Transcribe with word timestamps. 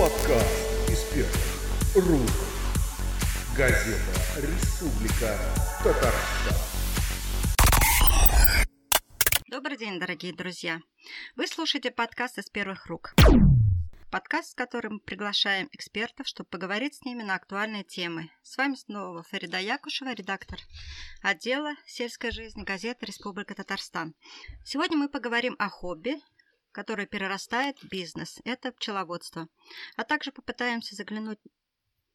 Подкаст 0.00 0.88
из 0.88 1.02
первых 1.12 1.94
рук. 1.94 2.30
Газета 3.54 4.00
«Республика 4.38 5.38
Татарстан». 5.84 6.56
Добрый 9.48 9.76
день, 9.76 10.00
дорогие 10.00 10.32
друзья! 10.32 10.80
Вы 11.36 11.46
слушаете 11.46 11.90
подкаст 11.90 12.38
из 12.38 12.48
первых 12.48 12.86
рук. 12.86 13.14
Подкаст, 14.10 14.52
с 14.52 14.54
которым 14.54 14.94
мы 14.94 15.00
приглашаем 15.00 15.68
экспертов, 15.72 16.26
чтобы 16.26 16.48
поговорить 16.48 16.94
с 16.94 17.04
ними 17.04 17.22
на 17.22 17.34
актуальные 17.34 17.84
темы. 17.84 18.30
С 18.42 18.56
вами 18.56 18.76
снова 18.76 19.22
Фарида 19.24 19.60
Якушева, 19.60 20.14
редактор 20.14 20.60
отдела 21.20 21.74
сельской 21.84 22.30
жизни 22.30 22.62
газеты 22.62 23.04
«Республика 23.04 23.54
Татарстан». 23.54 24.14
Сегодня 24.64 24.96
мы 24.96 25.10
поговорим 25.10 25.56
о 25.58 25.68
хобби, 25.68 26.16
которое 26.72 27.06
перерастает 27.06 27.78
в 27.78 27.88
бизнес. 27.88 28.38
Это 28.44 28.72
пчеловодство. 28.72 29.48
А 29.96 30.04
также 30.04 30.32
попытаемся 30.32 30.94
заглянуть 30.94 31.38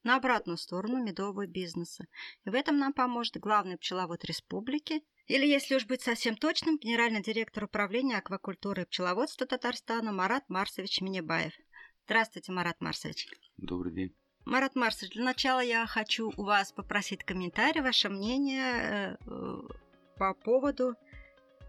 на 0.04 0.16
обратную 0.18 0.58
сторону 0.58 1.04
медового 1.04 1.48
бизнеса. 1.48 2.06
И 2.46 2.50
в 2.50 2.54
этом 2.54 2.78
нам 2.78 2.94
поможет 2.94 3.38
главный 3.38 3.78
пчеловод 3.78 4.24
республики, 4.26 5.02
или, 5.28 5.46
если 5.48 5.76
уж 5.76 5.88
быть 5.88 6.02
совсем 6.02 6.38
точным, 6.38 6.78
генеральный 6.78 7.24
директор 7.24 7.64
управления 7.64 8.18
аквакультуры 8.18 8.84
и 8.84 8.86
пчеловодства 8.86 9.48
Татарстана 9.48 10.12
Марат 10.12 10.48
Марсович 10.50 11.02
Минебаев. 11.02 11.54
Здравствуйте, 12.06 12.52
Марат 12.52 12.80
Марсович. 12.80 13.28
Добрый 13.58 13.92
день. 13.92 14.16
Марат 14.46 14.76
Марсович, 14.76 15.14
для 15.14 15.24
начала 15.24 15.62
я 15.62 15.88
хочу 15.88 16.32
у 16.38 16.44
вас 16.44 16.72
попросить 16.72 17.24
комментарий, 17.24 17.82
ваше 17.82 18.10
мнение 18.10 19.18
э, 19.26 19.62
по 20.18 20.36
поводу 20.36 20.94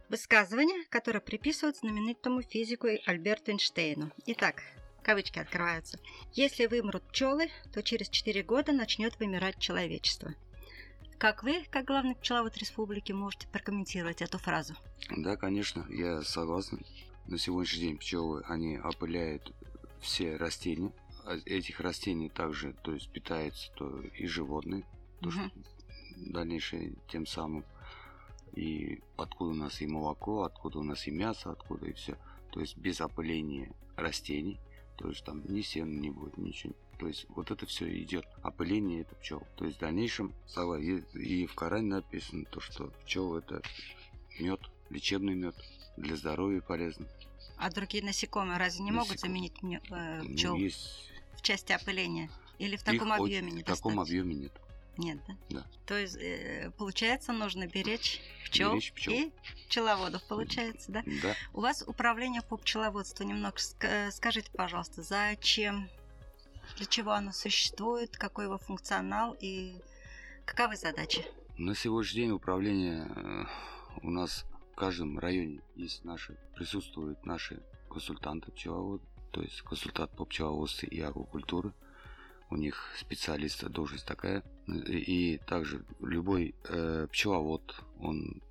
высказывания, 0.09 0.85
которое 0.89 1.21
приписывают 1.21 1.77
знаменитому 1.77 2.43
физику 2.43 2.89
Альберту 3.07 3.51
Эйнштейну. 3.53 4.11
Итак, 4.27 4.63
кавычки 5.03 5.39
открываются. 5.39 5.99
Если 6.33 6.67
вымрут 6.67 7.03
пчелы, 7.09 7.49
то 7.73 7.83
через 7.83 8.09
4 8.09 8.43
года 8.43 8.73
начнет 8.73 9.19
вымирать 9.19 9.59
человечество. 9.59 10.35
Как 11.19 11.43
вы, 11.43 11.65
как 11.71 11.87
главный 11.87 12.15
пчеловод 12.15 12.57
республики, 12.59 13.13
можете 13.13 13.49
прокомментировать 13.49 14.21
эту 14.21 14.39
фразу? 14.39 14.75
Да, 15.17 15.37
конечно, 15.37 15.87
я 15.89 16.23
согласен. 16.23 16.85
На 17.27 17.39
сегодняшний 17.39 17.81
день 17.81 17.99
пчелы, 17.99 18.43
они 18.47 18.79
опыляют 18.79 19.53
все 20.01 20.37
растения. 20.37 20.93
А 21.25 21.37
этих 21.45 21.81
растений 21.81 22.29
также, 22.29 22.75
то 22.85 22.93
есть 22.93 23.11
питаются 23.11 23.73
то 23.73 24.01
и 24.03 24.27
животные, 24.27 24.85
то, 25.21 25.31
что 25.31 25.51
дальнейшее 26.17 26.95
тем 27.11 27.27
самым 27.27 27.65
и 28.57 29.03
откуда 29.17 29.51
у 29.51 29.55
нас 29.55 29.81
и 29.81 29.87
молоко, 29.87 30.43
откуда 30.43 30.79
у 30.79 30.83
нас 30.83 31.07
и 31.07 31.11
мясо, 31.11 31.51
откуда 31.53 31.87
и 31.87 31.93
все. 31.93 32.17
То 32.51 32.61
есть 32.61 32.77
без 32.77 33.01
опыления 33.01 33.71
растений, 33.97 34.59
то 34.97 35.09
есть 35.09 35.25
там 35.25 35.43
ни 35.47 35.61
сена 35.61 35.91
не 35.91 36.11
будет, 36.11 36.39
ничего. 36.39 36.75
То 36.99 37.07
есть 37.07 37.27
вот 37.29 37.51
это 37.51 37.67
все 37.67 37.87
идет. 38.03 38.27
Опыление 38.43 39.03
это 39.03 39.15
пчел. 39.17 39.43
То 39.57 39.67
есть 39.67 39.77
в 39.77 39.81
дальнейшем, 39.81 40.33
и, 40.81 41.05
и 41.19 41.47
в 41.47 41.55
Коране 41.55 41.89
написано 41.89 42.47
то, 42.47 42.61
что 42.61 42.91
пчел 43.05 43.37
это 43.37 43.61
мед, 44.41 44.61
лечебный 44.89 45.35
мед, 45.35 45.55
для 45.99 46.17
здоровья 46.17 46.63
полезно. 46.63 47.07
А 47.59 47.71
другие 47.71 48.03
насекомые 48.05 48.59
разве 48.59 48.85
не 48.85 48.91
Насеком... 48.91 49.09
могут 49.09 49.21
заменить 49.21 49.53
э, 49.91 50.35
пчел 50.35 50.57
ну, 50.57 50.63
есть... 50.63 51.11
в 51.35 51.43
части 51.43 51.73
опыления? 51.73 52.31
Или 52.59 52.77
в 52.77 52.83
таком 52.83 53.13
Их 53.13 53.21
объеме 53.21 53.53
не 53.53 53.63
В 53.63 53.67
таком 53.67 54.01
объеме 54.01 54.35
нет. 54.35 54.53
Нет, 54.97 55.19
да? 55.27 55.37
Да. 55.51 55.67
То 55.85 55.99
есть, 55.99 56.17
э, 56.17 56.71
получается, 56.79 57.33
нужно 57.33 57.67
беречь 57.67 58.21
пчел, 58.47 58.73
беречь 58.73 58.93
пчел 58.93 59.13
и 59.13 59.33
пчеловодов, 59.69 60.27
получается, 60.27 60.91
да? 60.93 61.03
Да. 61.23 61.35
У 61.53 61.61
вас 61.61 61.85
управление 61.87 62.43
по 62.43 62.57
пчеловодству. 62.57 63.25
Немного 63.25 63.59
э, 63.81 64.11
скажите, 64.11 64.51
пожалуйста, 64.53 65.03
зачем, 65.03 65.89
для 66.77 66.87
чего 66.87 67.13
оно 67.13 67.33
существует, 67.33 68.17
какой 68.17 68.47
его 68.47 68.59
функционал 68.59 69.37
и 69.39 69.77
каковы 70.45 70.77
задачи? 70.77 71.27
На 71.59 71.75
сегодняшний 71.75 72.23
день 72.23 72.31
управление 72.31 73.07
э, 73.15 73.45
у 74.03 74.11
нас 74.11 74.45
в 74.73 74.77
каждом 74.77 75.19
районе 75.19 75.61
есть 75.75 76.05
наши, 76.05 76.39
присутствуют 76.55 77.25
наши 77.27 77.63
консультанты 77.91 78.51
пчеловоды, 78.51 79.05
то 79.31 79.43
есть 79.43 79.61
консультант 79.61 80.11
по 80.13 80.25
пчеловодству 80.25 80.89
и 80.89 81.01
аквакультуры– 81.01 81.73
у 82.51 82.57
них 82.57 82.95
специалиста 82.99 83.69
должность 83.69 84.07
такая. 84.07 84.43
И 84.67 85.39
также 85.47 85.85
любой 86.01 86.55
э, 86.69 87.07
пчеловод, 87.11 87.83
он 88.01 88.43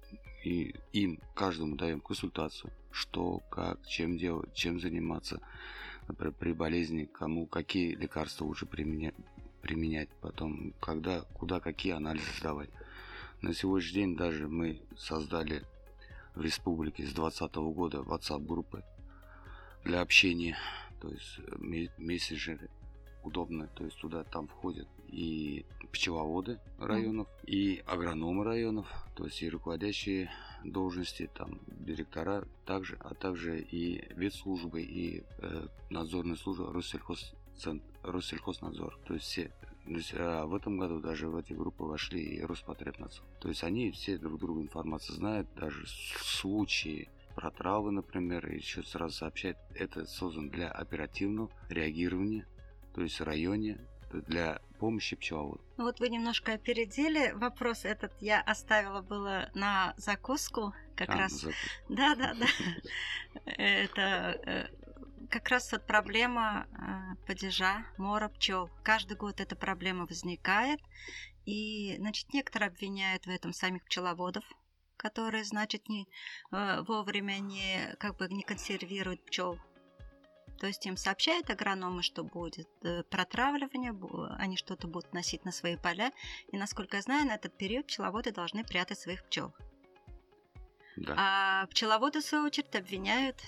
и 0.44 0.76
им 0.94 1.20
каждому 1.34 1.76
даем 1.76 2.00
консультацию, 2.02 2.72
что, 2.92 3.40
как, 3.50 3.86
чем 3.88 4.18
делать, 4.18 4.54
чем 4.54 4.80
заниматься 4.80 5.42
например, 6.08 6.34
при 6.34 6.52
болезни, 6.54 7.06
кому 7.06 7.46
какие 7.46 7.96
лекарства 7.96 8.46
лучше 8.46 8.66
применять, 8.66 9.16
применять, 9.62 10.10
потом 10.22 10.74
когда, 10.80 11.22
куда 11.34 11.60
какие 11.60 11.94
анализы 11.94 12.32
сдавать. 12.38 12.70
На 13.42 13.54
сегодняшний 13.54 14.02
день 14.02 14.16
даже 14.16 14.48
мы 14.48 14.82
создали 14.98 15.64
в 16.36 16.42
республике 16.42 17.06
с 17.06 17.14
2020 17.14 17.56
года 17.56 17.98
WhatsApp 18.00 18.46
группы 18.46 18.84
для 19.84 20.02
общения, 20.02 20.58
то 21.02 21.10
есть 21.10 21.40
э, 21.40 21.88
мессенджеры 21.98 22.70
удобно, 23.26 23.68
то 23.68 23.84
есть 23.84 24.00
туда 24.00 24.24
там 24.24 24.48
входят 24.48 24.88
и 25.08 25.66
пчеловоды 25.92 26.60
районов, 26.80 27.28
и 27.46 27.84
агрономы 27.86 28.44
районов, 28.44 28.88
то 29.16 29.26
есть 29.26 29.42
и 29.42 29.50
руководящие 29.50 30.30
должности, 30.64 31.30
там 31.34 31.60
директора 31.68 32.48
также, 32.66 32.98
а 33.00 33.14
также 33.14 33.60
и 33.60 34.04
ветслужбы, 34.14 34.82
и 34.82 35.24
э, 35.40 35.68
надзорная 35.90 36.36
служба 36.36 36.74
Россельхоз, 36.74 37.34
Россельхознадзор, 38.04 39.00
то 39.06 39.14
есть 39.14 39.26
все 39.26 39.52
а 40.14 40.46
в 40.48 40.56
этом 40.56 40.80
году 40.80 41.00
даже 41.00 41.30
в 41.30 41.38
эти 41.38 41.54
группы 41.54 41.84
вошли 41.84 42.20
и 42.20 42.42
Роспотребнадзор. 42.42 43.24
То 43.40 43.50
есть 43.50 43.64
они 43.64 43.92
все 43.92 44.18
друг 44.18 44.40
другу 44.40 44.62
информацию 44.62 45.16
знают, 45.16 45.48
даже 45.56 45.86
случаи 45.86 47.08
про 47.36 47.52
травы, 47.52 47.92
например, 47.92 48.48
и 48.48 48.56
еще 48.56 48.82
сразу 48.82 49.16
сообщать. 49.16 49.58
Это 49.76 50.06
создан 50.06 50.50
для 50.50 50.72
оперативного 50.72 51.52
реагирования 51.70 52.48
то 52.96 53.02
есть 53.02 53.20
районе 53.20 53.78
для 54.28 54.62
помощи 54.80 55.18
пчеловоду. 55.18 55.62
Ну 55.78 55.84
вот 55.84 56.00
вы 56.00 56.08
немножко 56.08 56.54
опередили 56.54 57.32
вопрос 57.32 57.84
этот. 57.84 58.14
Я 58.22 58.40
оставила 58.40 59.02
было 59.02 59.50
на 59.54 59.94
закуску 59.98 60.74
как 60.96 61.10
а, 61.10 61.18
раз. 61.18 61.46
Да, 61.90 62.16
да, 62.16 62.34
да. 62.34 62.46
Это 63.46 64.40
э, 64.46 64.68
как 65.30 65.50
раз 65.50 65.70
вот 65.74 65.86
проблема 65.86 66.68
э, 66.72 67.26
падежа 67.28 67.86
мора 67.98 68.30
пчел. 68.30 68.70
Каждый 68.82 69.18
год 69.18 69.42
эта 69.42 69.58
проблема 69.58 70.06
возникает. 70.06 70.80
И, 71.46 71.98
значит, 72.00 72.34
некоторые 72.34 72.70
обвиняют 72.70 73.26
в 73.26 73.30
этом 73.30 73.52
самих 73.52 73.84
пчеловодов, 73.84 74.46
которые, 74.96 75.44
значит, 75.44 75.90
не 75.90 76.08
э, 76.52 76.82
вовремя 76.88 77.40
не 77.40 77.94
как 78.00 78.16
бы 78.16 78.30
не 78.30 78.44
консервируют 78.44 79.26
пчел 79.26 79.60
то 80.60 80.68
есть 80.68 80.86
им 80.86 80.98
сообщают 80.98 81.50
агрономы, 81.50 82.02
что 82.02 82.24
будет 82.24 82.70
э, 82.84 83.04
протравливание, 83.04 83.94
они 84.38 84.58
что-то 84.58 84.88
будут 84.88 85.14
носить 85.14 85.46
на 85.46 85.52
свои 85.52 85.76
поля. 85.76 86.12
И, 86.52 86.58
насколько 86.58 86.98
я 86.98 87.02
знаю, 87.02 87.28
на 87.28 87.36
этот 87.36 87.58
период 87.58 87.88
пчеловоды 87.88 88.32
должны 88.32 88.64
прятать 88.64 89.00
своих 89.00 89.24
пчел. 89.26 89.54
Да. 90.96 91.16
А 91.18 91.66
пчеловоды, 91.68 92.22
в 92.22 92.26
свою 92.26 92.46
очередь, 92.46 92.76
обвиняют 92.76 93.42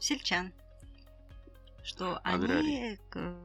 сельчан, 0.00 0.52
что 1.84 2.18
Аграрий. 2.24 2.98
они, 3.12 3.36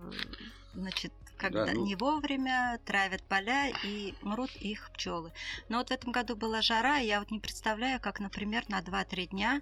значит, 0.74 1.14
когда 1.38 1.66
да, 1.66 1.74
ну... 1.74 1.86
не 1.86 1.96
вовремя 1.96 2.80
травят 2.86 3.24
поля 3.24 3.70
и 3.84 4.14
мрут 4.22 4.52
их 4.56 4.92
пчелы. 4.92 5.32
Но 5.70 5.78
вот 5.78 5.90
в 5.90 5.92
этом 5.92 6.12
году 6.12 6.36
была 6.36 6.62
жара, 6.62 7.00
и 7.00 7.08
я 7.08 7.20
вот 7.20 7.32
не 7.32 7.40
представляю, 7.40 8.00
как, 8.00 8.20
например, 8.20 8.66
на 8.68 8.82
2-3 8.82 9.28
дня 9.28 9.62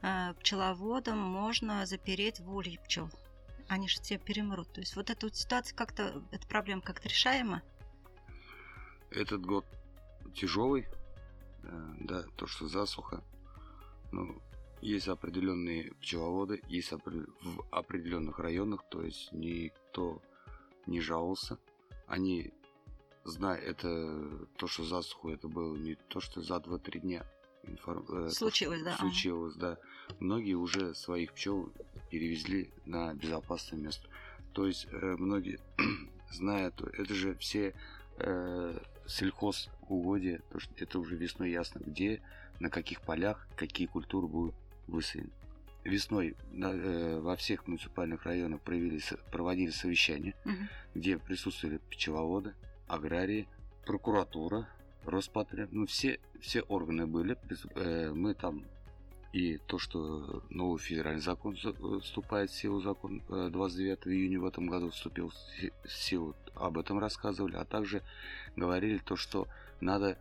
пчеловодам 0.00 1.18
можно 1.18 1.84
запереть 1.86 2.40
в 2.40 2.54
улье 2.54 2.78
пчел. 2.84 3.10
Они 3.68 3.88
же 3.88 4.00
все 4.00 4.18
перемрут. 4.18 4.72
То 4.72 4.80
есть 4.80 4.96
вот 4.96 5.10
эта 5.10 5.26
вот 5.26 5.36
ситуация 5.36 5.76
как-то, 5.76 6.22
эта 6.30 6.46
проблема 6.46 6.80
как-то 6.80 7.08
решаема? 7.08 7.62
Этот 9.10 9.44
год 9.44 9.66
тяжелый, 10.34 10.86
э, 11.64 11.94
да, 12.00 12.24
то, 12.36 12.46
что 12.46 12.68
засуха. 12.68 13.22
Ну, 14.12 14.40
есть 14.80 15.08
определенные 15.08 15.92
пчеловоды, 15.94 16.62
есть 16.68 16.92
в 16.92 17.64
определенных 17.70 18.38
районах, 18.38 18.84
то 18.88 19.02
есть 19.02 19.32
никто 19.32 20.22
не 20.86 21.00
жаловался. 21.00 21.58
Они 22.06 22.52
знают, 23.24 23.64
это 23.64 24.46
то, 24.56 24.66
что 24.66 24.84
засуху, 24.84 25.30
это 25.30 25.48
было 25.48 25.76
не 25.76 25.94
то, 25.94 26.20
что 26.20 26.40
за 26.40 26.56
2-3 26.56 27.00
дня, 27.00 27.26
информ... 27.68 28.04
Э, 28.08 28.30
случилось, 28.30 28.82
да. 28.82 28.96
Случилось, 28.96 29.54
да. 29.56 29.78
Многие 30.20 30.54
уже 30.54 30.94
своих 30.94 31.32
пчел 31.34 31.72
перевезли 32.10 32.70
на 32.86 33.14
безопасное 33.14 33.78
место. 33.78 34.08
То 34.52 34.66
есть 34.66 34.86
э, 34.90 35.16
многие 35.18 35.60
знают, 36.32 36.80
это 36.80 37.14
же 37.14 37.34
все 37.36 37.74
э, 38.18 38.78
сельхозугодия, 39.06 40.40
то, 40.50 40.60
что 40.60 40.72
это 40.76 40.98
уже 40.98 41.16
весной 41.16 41.50
ясно, 41.50 41.80
где, 41.84 42.20
на 42.60 42.70
каких 42.70 43.00
полях, 43.02 43.46
какие 43.56 43.86
культуры 43.86 44.26
будут 44.26 44.54
высеяны. 44.86 45.30
весной 45.84 46.36
на- 46.50 46.72
э, 46.72 47.20
во 47.20 47.36
всех 47.36 47.66
муниципальных 47.66 48.24
районах 48.24 48.60
провели, 48.60 49.00
проводили 49.30 49.70
совещания, 49.70 50.34
Мгм. 50.44 50.68
где 50.94 51.18
присутствовали 51.18 51.78
пчеловоды, 51.90 52.54
аграрии, 52.88 53.46
прокуратура, 53.86 54.68
Роспотреб, 55.04 55.68
ну 55.72 55.86
все, 55.86 56.18
все 56.40 56.60
органы 56.62 57.06
были, 57.06 57.36
э, 57.74 58.12
мы 58.14 58.34
там 58.34 58.64
и 59.32 59.58
то, 59.66 59.78
что 59.78 60.42
новый 60.50 60.78
федеральный 60.78 61.20
закон 61.20 61.56
за- 61.56 61.70
э, 61.70 62.00
вступает 62.00 62.50
в 62.50 62.54
силу, 62.56 62.80
закон 62.80 63.22
э, 63.28 63.48
29 63.52 64.06
июня 64.08 64.40
в 64.40 64.46
этом 64.46 64.66
году 64.66 64.90
вступил 64.90 65.28
в 65.30 65.34
си- 65.34 65.72
в 65.84 65.90
силу, 65.92 66.34
об 66.54 66.78
этом 66.78 66.98
рассказывали, 66.98 67.56
а 67.56 67.64
также 67.64 68.02
говорили 68.56 68.98
то, 68.98 69.16
что 69.16 69.46
надо 69.80 70.18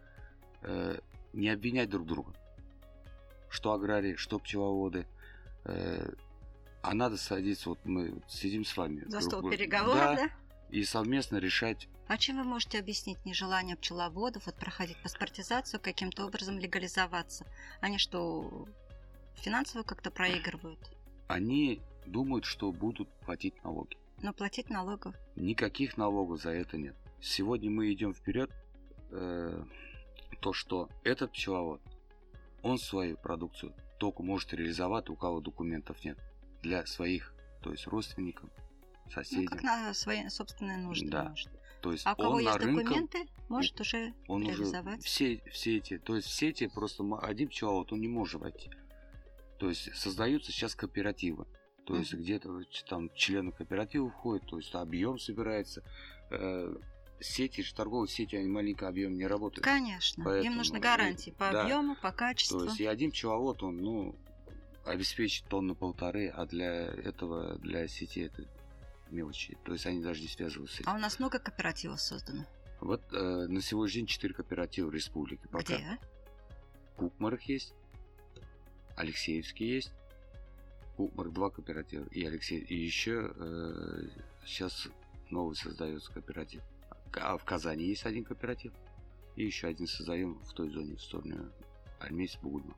э, 0.62 1.00
не 1.34 1.50
обвинять 1.50 1.90
друг 1.90 2.06
друга, 2.08 2.34
что 3.50 3.74
аграрии, 3.74 4.16
что 4.16 4.40
пчеловоды, 4.40 5.06
э, 5.66 6.10
а 6.82 6.94
надо 6.94 7.18
садиться, 7.18 7.70
вот 7.70 7.80
мы 7.86 8.14
сидим 8.28 8.64
с 8.66 8.76
вами. 8.78 9.04
За 9.08 9.22
стол 9.22 9.50
переговоров, 9.50 9.96
да, 9.96 10.16
да? 10.16 10.30
И 10.70 10.84
совместно 10.84 11.38
решать 11.38 11.88
А 12.08 12.18
чем 12.18 12.38
вы 12.38 12.44
можете 12.44 12.80
объяснить 12.80 13.24
нежелание 13.26 13.76
пчеловодов 13.76 14.46
вот 14.46 14.56
проходить 14.56 15.02
паспортизацию, 15.02 15.80
каким-то 15.80 16.26
образом 16.26 16.60
легализоваться? 16.60 17.46
Они 17.82 17.98
что, 17.98 18.68
финансово 19.36 19.84
как-то 19.84 20.12
проигрывают? 20.12 20.80
Они 21.28 21.82
думают, 22.06 22.46
что 22.46 22.72
будут 22.72 23.10
платить 23.26 23.62
налоги. 23.64 23.98
Но 24.22 24.34
платить 24.34 24.70
налогов 24.70 25.16
Никаких 25.36 25.96
налогов 25.98 26.42
за 26.42 26.50
это 26.50 26.78
нет. 26.78 26.96
Сегодня 27.22 27.70
мы 27.70 27.92
идем 27.94 28.14
вперед. 28.14 28.50
э, 29.12 29.64
то, 30.42 30.54
что 30.54 30.90
этот 31.04 31.32
пчеловод, 31.32 31.82
он 32.62 32.78
свою 32.78 33.18
продукцию 33.18 33.74
только 34.00 34.24
может 34.24 34.54
реализовать, 34.54 35.10
у 35.10 35.16
кого 35.16 35.40
документов 35.40 36.04
нет, 36.04 36.18
для 36.62 36.86
своих, 36.86 37.34
то 37.62 37.72
есть 37.72 37.88
родственников, 37.88 38.50
ну, 39.16 39.24
соседей. 39.24 39.46
как 39.46 39.64
на 39.64 39.94
свои 39.94 40.28
собственные 40.30 40.78
нужды, 40.78 41.10
Да. 41.10 41.30
может. 41.30 41.50
То 41.82 41.92
есть 41.92 42.06
А 42.08 42.14
у 42.14 42.16
кого 42.16 42.30
он 42.36 42.40
есть 42.42 42.52
на 42.54 42.58
рынке, 42.58 42.84
документы, 42.84 43.26
может 43.50 43.80
уже 43.80 44.14
он 44.28 44.42
уже 44.44 44.52
реализовать. 44.52 45.04
все, 45.04 45.42
все 45.52 45.78
эти, 45.78 45.98
то 46.00 46.16
есть 46.16 46.28
все 46.28 46.50
эти 46.50 46.68
просто 46.68 47.04
один 47.22 47.50
пчеловод, 47.50 47.92
он 47.94 48.02
не 48.02 48.08
может 48.08 48.42
войти. 48.42 48.72
То 49.60 49.70
есть 49.70 49.96
создаются 49.96 50.52
сейчас 50.52 50.76
кооперативы. 50.76 51.46
То 51.86 51.96
есть 51.96 52.14
Мгм. 52.14 52.22
где-то 52.22 52.62
там 52.90 53.10
члены 53.16 53.52
кооператива 53.52 54.10
входят, 54.10 54.46
то 54.48 54.58
есть 54.58 54.74
объем 54.76 55.18
собирается. 55.20 55.84
Э, 56.32 56.76
сети, 57.20 57.64
торговые 57.76 58.10
сети, 58.10 58.36
они 58.36 58.48
маленький 58.50 58.86
объем 58.86 59.16
не 59.18 59.26
работают. 59.26 59.64
Конечно. 59.64 60.24
Поэтому, 60.24 60.52
Им 60.52 60.58
нужны 60.58 60.80
гарантии 60.80 61.32
по 61.32 61.50
да. 61.52 61.64
объему, 61.64 61.96
по 61.96 62.12
качеству. 62.12 62.60
То 62.60 62.66
есть 62.66 62.80
и 62.82 62.86
один 62.86 63.12
пчеловод, 63.12 63.64
он, 63.64 63.78
ну, 63.78 64.16
обеспечит 64.86 65.46
тонны 65.48 65.74
полторы, 65.76 66.28
а 66.30 66.46
для 66.46 66.86
этого, 66.86 67.58
для 67.60 67.88
сети 67.88 68.20
это 68.22 68.44
мелочи. 69.12 69.58
То 69.64 69.74
есть 69.74 69.86
они 69.86 70.02
даже 70.02 70.22
не 70.22 70.28
связываются 70.28 70.78
с 70.78 70.80
этим. 70.82 70.90
А 70.90 70.96
у 70.96 71.00
нас 71.00 71.20
много 71.20 71.40
кооперативов 71.40 72.02
создано. 72.02 72.46
Вот 72.80 73.02
э, 73.12 73.48
на 73.48 73.62
сегодняшний 73.62 74.02
день 74.02 74.08
четыре 74.08 74.34
кооператива 74.34 74.92
республики. 74.92 75.48
Пока. 75.52 75.78
Где? 75.78 75.98
Кукмарах 76.96 77.42
есть, 77.44 77.74
Алексеевский 78.96 79.68
есть, 79.68 79.92
Кукмарк 80.96 81.32
два 81.32 81.52
кооператива 81.52 82.06
и 82.10 82.26
Алексей 82.26 82.60
и 82.60 82.76
еще 82.76 83.32
сейчас 84.46 84.88
новый 85.30 85.56
создается 85.56 86.12
кооператив. 86.12 86.64
А 87.14 87.38
в 87.38 87.44
Казани 87.44 87.86
есть 87.86 88.06
один 88.06 88.24
кооператив 88.24 88.74
и 89.36 89.46
еще 89.46 89.68
один 89.68 89.86
создаем 89.86 90.40
в 90.40 90.54
той 90.54 90.70
зоне 90.70 90.96
в 90.96 91.02
сторону 91.02 91.52
Альмейс 92.00 92.38
Бугульма. 92.38 92.76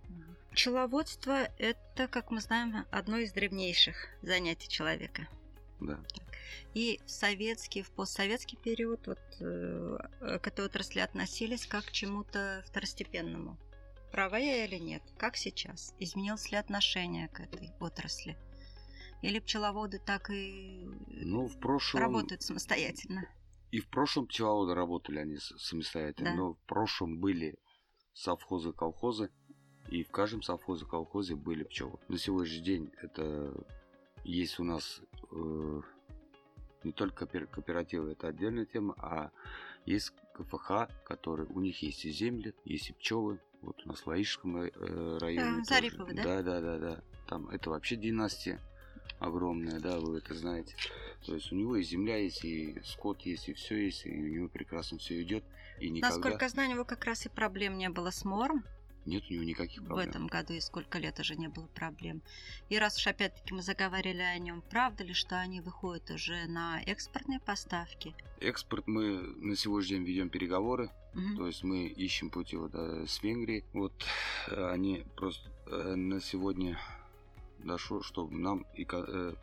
Пчеловодство– 0.52 1.50
это, 1.58 2.08
как 2.10 2.31
мы 2.31 2.42
знаем, 2.42 2.86
одно 2.92 3.18
из 3.18 3.31
древнейших 3.31 3.96
занятий 4.22 4.68
человека. 4.68 5.28
Да. 5.80 6.00
И 6.74 7.00
в 7.06 7.10
советский, 7.10 7.81
в 7.81 7.92
постсоветский 7.92 8.58
период 8.58 9.08
вот, 9.08 9.20
э, 9.40 9.98
к 10.42 10.48
этой 10.48 10.66
отрасли 10.66 11.00
относились 11.00 11.66
как 11.66 11.86
к 11.86 11.92
чему-то 11.92 12.64
второстепенному. 12.68 13.58
Права 14.12 14.38
я 14.38 14.66
или 14.66 14.78
нет? 14.78 15.04
Как 15.18 15.38
сейчас? 15.38 15.94
Изменилось 16.00 16.52
ли 16.52 16.58
отношение 16.58 17.28
к 17.30 17.40
этой 17.40 17.72
отрасли? 17.80 18.38
Или 19.22 19.40
пчеловоды 19.40 20.00
так 20.00 20.30
и 20.30 20.86
Ну, 21.08 21.48
в 21.48 21.60
прошлом... 21.60 22.02
работают 22.02 22.42
самостоятельно? 22.42 23.28
И 23.72 23.80
в 23.81 23.88
прошлом 23.90 24.26
пчеловоды 24.28 24.74
работали 24.74 25.20
они 25.20 25.38
самостоятельно, 25.38 26.31
Да. 26.31 26.36
но 26.36 26.54
в 26.54 26.60
прошлом 26.66 27.20
были 27.20 27.60
совхозы, 28.14 28.74
колхозы, 28.74 29.30
и 29.90 30.04
в 30.04 30.12
каждом 30.12 30.42
совхозе, 30.42 30.86
колхозе 30.86 31.36
были 31.36 31.64
пчелы. 31.64 32.00
На 32.08 32.18
сегодняшний 32.18 32.64
день 32.64 32.92
это 33.02 33.54
есть 34.24 34.60
у 34.60 34.64
нас 34.64 35.02
э, 35.02 35.19
не 35.31 36.92
только 36.94 37.26
коопер- 37.26 37.48
кооперативы, 37.48 38.12
это 38.12 38.28
отдельная 38.28 38.66
тема, 38.66 38.96
а 38.98 39.31
есть 39.86 40.14
КФХ, 40.34 40.90
которые 41.04 41.48
у 41.48 41.60
них 41.60 41.81
есть 41.81 42.06
и 42.06 42.12
земли, 42.12 42.54
есть 42.66 42.90
и 42.90 42.94
пчелы. 42.94 43.40
Вот 43.62 43.81
у 43.86 43.90
нас 43.90 44.00
в 44.00 44.08
Лаишском 44.08 44.58
э, 44.58 45.18
районе. 45.20 45.64
тоже. 45.64 45.66
Зарипово, 45.66 46.14
да? 46.14 46.24
Да, 46.24 46.42
да, 46.42 46.62
да, 46.62 46.78
да. 46.78 47.02
Там 47.28 47.50
это 47.50 47.70
вообще 47.70 47.96
династия 47.98 48.60
огромная, 49.20 49.80
да, 49.80 50.00
вы 50.00 50.20
это 50.20 50.34
знаете. 50.34 50.76
То 51.26 51.36
есть 51.36 51.52
у 51.52 51.56
него 51.56 51.76
и 51.76 51.84
земля 51.84 52.18
есть, 52.18 52.46
и 52.46 52.80
скот 52.86 53.22
есть, 53.22 53.50
и 53.50 53.54
все 53.54 53.76
есть, 53.76 54.06
и 54.06 54.12
у 54.12 54.28
него 54.28 54.48
прекрасно 54.48 54.98
все 54.98 55.22
идет. 55.22 55.44
И 55.80 55.90
никогда 55.90 56.16
Насколько 56.16 56.50
знаю, 56.50 56.70
у 56.70 56.74
него 56.74 56.86
как 56.86 57.04
раз 57.06 57.26
и 57.26 57.30
проблем 57.30 57.78
не 57.78 57.90
было 57.90 58.12
с 58.12 58.24
мором 58.24 58.64
нет 59.10 59.24
у 59.30 59.34
него 59.34 59.44
никаких 59.44 59.82
в 59.82 59.86
проблем. 59.86 60.10
этом 60.10 60.28
году, 60.28 60.54
и 60.54 60.60
сколько 60.60 60.98
лет 61.00 61.20
уже 61.20 61.36
не 61.36 61.48
было 61.48 61.68
проблем. 61.68 62.22
И 62.70 62.78
раз 62.78 62.98
уж 62.98 63.08
опять-таки 63.08 63.54
мы 63.54 63.62
заговорили 63.62 64.22
о 64.22 64.38
нем, 64.38 64.62
правда 64.70 65.04
ли, 65.04 65.14
что 65.14 65.40
они 65.40 65.62
выходят 65.62 66.10
уже 66.12 66.46
на 66.48 66.82
экспортные 66.84 67.40
поставки? 67.40 68.16
Экспорт 68.40 68.88
мы 68.88 69.20
на 69.38 69.56
сегодняшний 69.56 69.98
день 69.98 70.06
ведем 70.06 70.30
переговоры, 70.30 70.90
Мгм. 71.14 71.38
то 71.38 71.48
есть 71.48 71.64
мы 71.64 71.88
ищем 71.88 72.30
пути 72.30 72.56
вот, 72.56 72.72
э, 72.74 73.06
с 73.08 73.22
Венгрией. 73.24 73.66
Вот 73.74 73.94
они 74.48 75.04
просто 75.16 75.50
э, 75.66 75.96
на 75.96 76.22
сегодня 76.22 76.80
дошло, 77.60 78.02
чтобы 78.02 78.38
нам 78.38 78.66
и 78.76 78.88
э, 78.90 79.34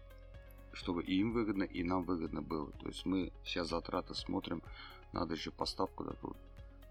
чтобы 0.73 1.03
и 1.03 1.15
им 1.19 1.33
выгодно, 1.33 1.65
и 1.65 1.83
нам 1.83 2.05
выгодно 2.05 2.43
было. 2.43 2.71
То 2.73 2.89
есть 2.89 3.07
мы 3.07 3.33
сейчас 3.45 3.69
затраты 3.71 4.15
смотрим, 4.15 4.63
надо 5.13 5.35
еще 5.35 5.51
поставку 5.51 6.05
дадут. 6.05 6.37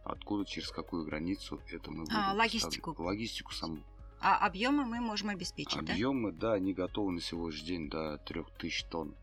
Откуда, 0.05 0.45
через 0.45 0.69
какую 0.69 1.03
границу, 1.03 1.59
это 1.71 1.89
мы 1.91 2.03
будем 2.03 2.15
А, 2.15 2.33
логистику. 2.33 2.95
Логистику 2.97 3.51
саму. 3.53 3.79
А 4.21 4.37
объемы 4.45 4.85
мы 4.85 5.01
можем 5.01 5.29
обеспечить, 5.29 5.83
да? 5.83 5.93
Объемы, 5.93 6.31
да, 6.31 6.53
они 6.53 6.73
готовы 6.73 7.11
на 7.11 7.21
сегодняшний 7.21 7.67
день 7.67 7.89
до 7.89 8.17
3000 8.19 8.85
тонн. 8.89 9.15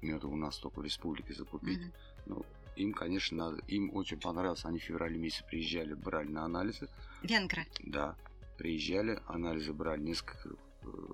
Это 0.00 0.26
у 0.28 0.36
нас 0.36 0.56
только 0.58 0.80
в 0.80 0.84
республике 0.84 1.34
закупить. 1.34 1.78
Мгм. 1.78 1.92
Ну, 2.26 2.46
им, 2.76 2.92
конечно, 2.94 3.36
надо. 3.36 3.62
Им 3.66 3.94
очень 3.94 4.18
понравилось. 4.18 4.64
Они 4.64 4.78
в 4.78 4.82
феврале 4.82 5.18
месяце 5.18 5.44
приезжали, 5.46 5.92
брали 5.94 6.28
на 6.28 6.44
анализы. 6.44 6.88
Венгры. 7.22 7.66
Да, 7.80 8.16
приезжали, 8.56 9.20
анализы 9.26 9.72
брали, 9.74 10.00
несколько 10.00 10.48
э, 10.48 10.54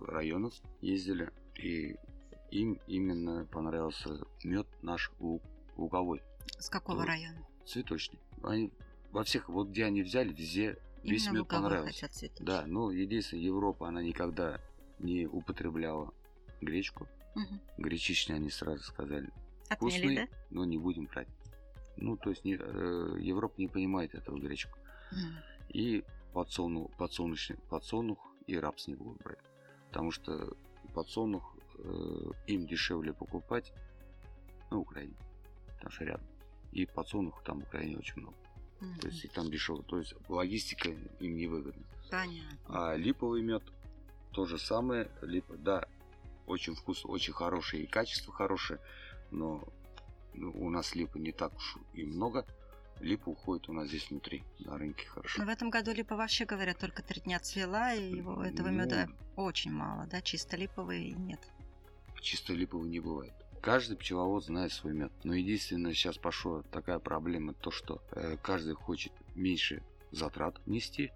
районов 0.06 0.54
ездили. 0.80 1.30
И 1.56 1.96
им 2.52 2.78
именно 2.86 3.44
понравился 3.46 4.20
мед 4.44 4.66
наш 4.82 5.10
лу- 5.18 5.42
луговой, 5.76 6.22
С 6.58 6.68
какого 6.68 6.98
Вот. 6.98 7.06
района? 7.06 7.38
цветочный. 7.66 8.18
Они 8.42 8.70
во 9.14 9.22
всех, 9.22 9.48
вот 9.48 9.68
где 9.68 9.84
они 9.84 10.02
взяли, 10.02 10.32
везде 10.32 10.76
весь 11.04 11.26
мед 11.26 11.42
луговой 11.42 11.62
понравился. 11.62 12.10
Да, 12.40 12.64
ну, 12.66 12.90
единственное, 12.90 13.44
Европа, 13.44 13.88
она 13.88 14.02
никогда 14.02 14.60
не 14.98 15.26
употребляла 15.26 16.12
гречку. 16.60 17.06
Мгм. 17.36 17.60
Гречичный 17.78 18.36
они 18.36 18.50
сразу 18.50 18.82
сказали. 18.82 19.30
Отмели, 19.68 19.76
Вкусный, 19.76 20.16
да? 20.16 20.28
но 20.50 20.64
не 20.64 20.78
будем 20.78 21.06
брать. 21.06 21.28
Ну, 21.96 22.16
то 22.16 22.30
есть 22.30 22.44
не, 22.44 22.56
э, 22.60 23.16
Европа 23.20 23.54
не 23.56 23.68
понимает 23.68 24.14
этого 24.16 24.36
гречку. 24.36 24.76
Мгм. 25.12 25.36
И 25.68 26.04
подсолнух, 26.32 26.90
подсолнечный, 26.96 27.56
подсолнух 27.70 28.18
и 28.48 28.58
рапс 28.58 28.88
не 28.88 28.96
будут 28.96 29.22
брать. 29.22 29.38
Потому 29.88 30.10
что 30.10 30.56
подсолнух 30.92 31.56
э, 31.78 32.30
им 32.48 32.66
дешевле 32.66 33.12
покупать 33.12 33.72
на 34.72 34.78
Украине. 34.78 35.14
Потому 35.76 35.92
что 35.92 36.04
рядом. 36.04 36.26
И 36.72 36.84
подсолнух 36.84 37.44
там 37.44 37.60
в 37.60 37.62
Украине 37.62 37.96
очень 37.98 38.20
много. 38.20 38.36
Мгм. 38.84 39.00
То 39.00 39.08
есть 39.08 39.24
и 39.24 39.28
там 39.28 39.50
дешево. 39.50 39.82
То 39.82 39.98
есть 39.98 40.14
логистика 40.28 40.90
им 40.90 41.36
невыгодна. 41.36 41.84
Понятно. 42.10 42.58
А 42.68 42.96
липовый 42.96 43.42
мед 43.42 43.62
то 44.32 44.46
же 44.46 44.58
самое. 44.58 45.10
Лип, 45.22 45.46
да, 45.58 45.84
очень 46.46 46.74
вкус, 46.74 47.04
очень 47.04 47.32
хороший 47.32 47.82
и 47.82 47.86
качество 47.86 48.32
хорошее, 48.32 48.80
но 49.30 49.66
ну, 50.34 50.50
у 50.50 50.70
нас 50.70 50.94
липы 50.94 51.18
не 51.18 51.32
так 51.32 51.54
уж 51.56 51.76
и 51.94 52.04
много. 52.04 52.46
Липа 53.00 53.28
уходит 53.30 53.68
у 53.68 53.72
нас 53.72 53.88
здесь 53.88 54.08
внутри, 54.08 54.44
на 54.60 54.78
рынке 54.78 55.06
хорошо. 55.06 55.40
Но 55.40 55.46
в 55.46 55.48
этом 55.48 55.68
году 55.68 55.92
липа 55.92 56.16
вообще, 56.16 56.44
говорят, 56.44 56.78
только 56.78 57.02
три 57.02 57.20
дня 57.20 57.40
цвела, 57.40 57.92
и 57.92 58.14
его, 58.14 58.44
этого 58.44 58.68
Ну, 58.68 58.82
меда 58.82 59.08
очень 59.34 59.72
мало, 59.72 60.06
да? 60.06 60.22
Чисто 60.22 60.56
липовый 60.56 61.10
нет. 61.10 61.40
Чисто 62.20 62.52
липовый 62.52 62.88
не 62.88 63.00
бывает. 63.00 63.34
Каждый 63.64 63.96
пчеловод 63.96 64.44
знает 64.44 64.72
свой 64.72 64.92
мед. 64.92 65.10
Но 65.22 65.32
единственное, 65.32 65.94
сейчас 65.94 66.18
пошла 66.18 66.60
такая 66.70 66.98
проблема, 66.98 67.54
то 67.54 67.70
что 67.70 68.02
э, 68.12 68.36
каждый 68.42 68.74
хочет 68.74 69.10
меньше 69.34 69.82
затрат 70.10 70.60
нести 70.66 71.12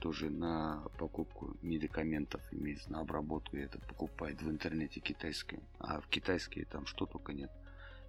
тоже 0.00 0.28
на 0.28 0.82
покупку 0.98 1.56
медикаментов, 1.62 2.42
имеется 2.50 2.90
на 2.90 2.98
обработку, 2.98 3.56
и 3.56 3.60
это 3.60 3.78
покупает 3.78 4.42
в 4.42 4.50
интернете 4.50 4.98
китайское. 4.98 5.60
А 5.78 6.00
в 6.00 6.08
китайские 6.08 6.64
там 6.64 6.84
что 6.86 7.06
только 7.06 7.32
нет. 7.32 7.52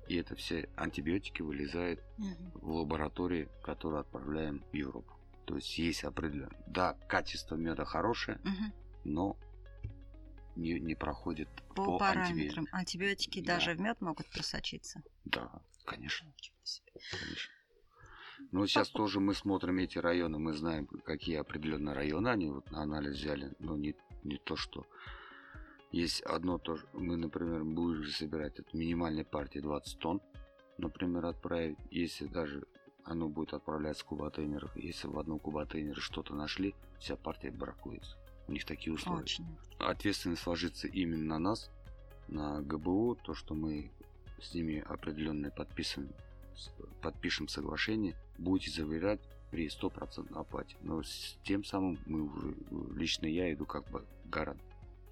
И 0.08 0.16
это 0.16 0.36
все 0.36 0.68
антибиотики 0.76 1.44
вылезают 1.44 2.02
в 2.56 2.72
лаборатории, 2.72 3.50
которую 3.62 4.00
отправляем 4.00 4.64
в 4.72 4.74
Европу. 4.74 5.14
То 5.46 5.58
есть 5.58 5.78
есть 5.78 6.04
определенно. 6.04 6.58
Да, 6.66 6.98
качество 7.08 7.56
меда 7.56 7.86
хорошее, 7.86 8.40
но 9.04 9.38
не, 10.56 10.80
не 10.80 10.96
проходит 10.96 11.50
По, 11.70 11.86
по, 11.86 12.00
параметрам. 12.00 12.68
Антибиотики 12.72 13.42
Да. 13.42 13.56
даже 13.56 13.74
в 13.74 13.80
мед 13.80 14.02
могут 14.02 14.30
просочиться. 14.30 15.02
Да, 15.26 15.52
конечно. 15.86 16.32
Конечно. 17.12 17.52
Ну, 18.52 18.68
сейчас 18.68 18.90
тоже 18.90 19.20
мы 19.20 19.34
смотрим 19.34 19.78
эти 19.80 19.98
районы, 19.98 20.40
мы 20.40 20.54
знаем, 20.54 20.88
какие 20.88 21.38
определенные 21.38 21.96
районы 21.96 22.28
они 22.30 22.50
вот 22.50 22.70
на 22.72 22.84
анализ 22.84 23.18
взяли, 23.18 23.54
но 23.60 23.78
не, 23.78 23.96
не 24.24 24.38
то, 24.38 24.56
что 24.56 24.86
есть 25.92 26.22
одно 26.22 26.58
то, 26.58 26.78
мы, 26.94 27.16
например, 27.16 27.64
будем 27.64 28.04
же 28.04 28.12
собирать 28.12 28.60
от 28.60 28.74
минимальной 28.74 29.24
партии 29.24 29.60
20 29.60 30.00
тонн, 30.00 30.22
например, 30.78 31.26
отправить, 31.26 31.78
если 31.90 32.28
даже 32.28 32.66
оно 33.06 33.30
будет 33.30 33.54
отправляться 33.54 34.04
в 34.04 34.08
куботейнерах, 34.08 34.76
если 34.76 35.08
в 35.08 35.18
одном 35.18 35.40
куботейнере 35.40 36.00
что-то 36.02 36.34
нашли, 36.34 36.76
вся 37.00 37.16
партия 37.16 37.52
бракуется. 37.52 38.18
У 38.48 38.52
них 38.52 38.66
такие 38.66 38.94
условия 38.94 39.24
Очень. 39.24 39.46
ответственность 39.80 40.46
ложится 40.46 40.88
именно 40.88 41.26
на 41.26 41.40
нас, 41.40 41.70
на 42.28 42.62
ГБУ, 42.62 43.18
то, 43.24 43.34
что 43.34 43.54
мы 43.56 43.92
с 44.42 44.54
ними 44.54 44.84
определенное 44.88 45.52
подписываем, 45.52 46.12
подпишем 47.02 47.48
соглашение, 47.48 48.16
будете 48.38 48.72
заверять 48.72 49.22
при 49.52 49.68
100% 49.68 50.38
оплате. 50.38 50.76
Но 50.82 51.02
с 51.04 51.38
тем 51.44 51.64
самым 51.64 51.98
мы 52.06 52.24
уже, 52.24 52.56
лично 52.96 53.26
я 53.26 53.52
иду 53.54 53.66
как 53.66 53.90
бы 53.90 54.06
гарант 54.26 54.62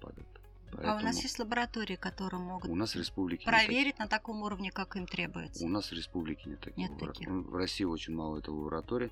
под 0.00 0.18
это. 0.18 0.26
А 0.72 0.74
у 0.74 0.76
Поэтому 0.76 1.02
нас 1.04 1.22
есть 1.22 1.38
лаборатории, 1.38 1.94
которые 1.94 2.40
могут 2.40 2.68
у 2.68 2.74
нас 2.74 2.96
не 2.96 3.02
проверить 3.44 3.98
на 3.98 4.08
таком 4.08 4.42
уровне, 4.42 4.72
как 4.72 4.96
им 4.96 5.06
требуется. 5.06 5.64
у 5.64 5.68
нас 5.68 5.90
в 5.90 5.92
республике 5.92 6.50
нет 6.50 6.60
таких 6.60 6.76
Нет 6.76 6.90
лабораторий. 6.90 7.14
таких. 7.14 7.28
Ну, 7.28 7.42
В 7.42 7.54
России 7.54 7.84
очень 7.84 8.14
мало 8.14 8.38
этой 8.38 8.50
лабораторий. 8.50 9.10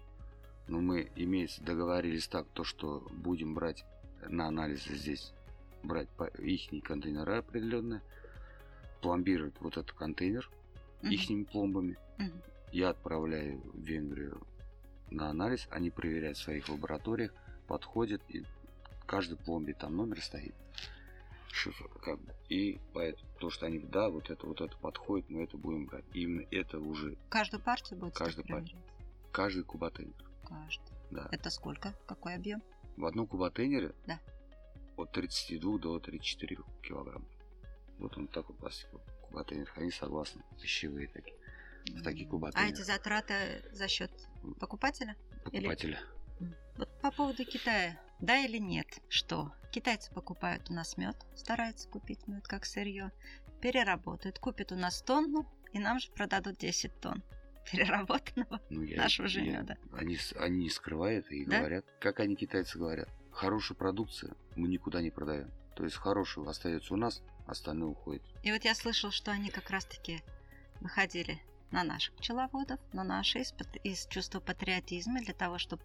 Но 0.69 0.81
мы, 0.81 1.11
имеется, 1.17 1.63
договорились 1.63 2.29
так, 2.29 2.47
то, 2.53 2.65
что 2.65 3.07
будем 3.11 3.55
брать 3.55 3.85
на 4.29 4.47
анализы 4.49 4.95
здесь, 4.95 5.33
брать 5.83 6.09
их 6.39 6.85
контейнеры 6.85 7.39
определенные, 7.39 8.03
пломбировать 9.01 9.55
вот 9.61 9.77
этот 9.77 9.93
контейнер 9.93 10.49
ихними 11.03 11.45
пломбами. 11.45 11.97
Я 12.71 12.91
отправляю 12.91 13.61
в 13.73 13.81
Венгрию 13.81 14.41
на 15.11 15.29
анализ, 15.29 15.67
они 15.71 15.91
проверяют 15.91 16.39
в 16.39 16.43
своих 16.43 16.69
лабораториях, 16.69 17.35
подходят, 17.67 18.23
и 18.29 18.41
в 18.41 19.05
каждой 19.07 19.37
пломбе 19.37 19.75
там 19.75 19.97
номер 19.97 20.23
стоит. 20.23 20.55
Шифр, 21.51 21.87
как 22.01 22.19
бы. 22.19 22.33
И 22.49 22.81
поэтому, 22.95 23.29
то, 23.39 23.51
что 23.51 23.67
они, 23.67 23.79
да, 23.81 24.09
вот 24.09 24.31
это, 24.31 24.47
вот 24.47 24.63
это 24.63 24.75
подходит, 24.79 25.29
мы 25.29 25.43
это 25.45 25.59
будем 25.59 25.85
брать. 25.85 26.05
Именно 26.15 26.47
это 26.51 26.79
уже 26.79 27.17
Каждую 27.29 27.61
партию 27.63 27.99
будет 28.01 28.15
Каждую 28.15 28.47
партию. 28.47 28.79
каждый 29.33 29.65
кубатейнер. 29.65 30.15
Каждую. 30.49 30.89
Да. 31.11 31.29
Это 31.31 31.51
сколько? 31.51 31.93
Какой 32.07 32.35
объем? 32.35 32.63
В 32.97 33.07
одном 33.07 33.27
кубатейнере 33.27 33.95
Да. 34.07 34.21
от 34.97 35.13
32 35.13 35.79
до 35.79 35.99
34 35.99 36.59
килограмм. 36.83 37.27
Вот 37.99 38.17
он 38.17 38.29
такой 38.29 38.55
пластиковый 38.57 39.05
кубатейнер. 39.23 39.73
Они 39.77 39.91
согласны, 39.91 40.43
пищевые 40.61 41.09
такие. 41.09 41.37
В 41.87 42.03
таких 42.03 42.29
А 42.29 42.31
кубатейнерах. 42.31 42.73
эти 42.79 42.83
затраты 42.83 43.65
за 43.73 43.89
счет 43.89 44.11
покупателя? 44.61 45.17
Покупателя. 45.45 45.99
Вот 46.77 46.89
по 47.01 47.11
поводу 47.11 47.45
Китая, 47.45 48.01
да 48.21 48.39
или 48.39 48.59
нет? 48.59 48.87
Что? 49.09 49.53
Китайцы 49.71 50.13
покупают 50.13 50.71
у 50.71 50.75
нас 50.75 50.97
мед, 50.97 51.17
стараются 51.35 51.89
купить 51.89 52.27
мед 52.27 52.47
как 52.47 52.65
сырье, 52.67 53.11
переработают, 53.61 54.39
купят 54.39 54.73
у 54.73 54.77
нас 54.77 55.03
тонну, 55.03 55.47
и 55.73 55.79
нам 55.79 55.99
же 56.01 56.11
продадут 56.13 56.59
10 56.59 57.01
тонн 57.01 57.23
переработанного. 57.71 58.61
Ну, 58.71 58.83
я, 58.83 58.97
Нашего 59.03 59.29
же 59.29 59.41
я- 59.41 59.61
меда. 59.61 59.77
Они, 59.93 60.19
они 60.37 60.59
не 60.65 60.71
скрывают 60.71 61.31
и 61.31 61.45
Да? 61.45 61.59
говорят, 61.59 61.85
как 62.01 62.21
они 62.21 62.35
китайцы 62.37 62.79
говорят, 62.79 63.09
хорошая 63.31 63.77
продукция 63.77 64.35
мы 64.57 64.69
никуда 64.69 65.01
не 65.01 65.11
продаем. 65.11 65.51
То 65.77 65.85
есть 65.85 65.97
хорошая 65.97 66.47
остается 66.47 66.93
у 66.95 66.97
нас, 66.97 67.23
остальное 67.47 67.89
уходит. 67.89 68.23
И 68.43 68.53
вот 68.53 68.65
я 68.65 68.75
слышал, 68.75 69.11
что 69.11 69.31
они 69.31 69.51
как 69.51 69.71
раз-таки 69.71 70.21
выходили 70.81 71.41
на 71.71 71.85
наших 71.85 72.15
пчеловодов, 72.17 72.79
на 72.93 73.05
наши 73.05 73.41
из, 73.41 73.55
из 73.83 74.07
чувства 74.09 74.41
патриотизма, 74.41 75.21
для 75.21 75.33
того, 75.33 75.59
чтобы 75.59 75.83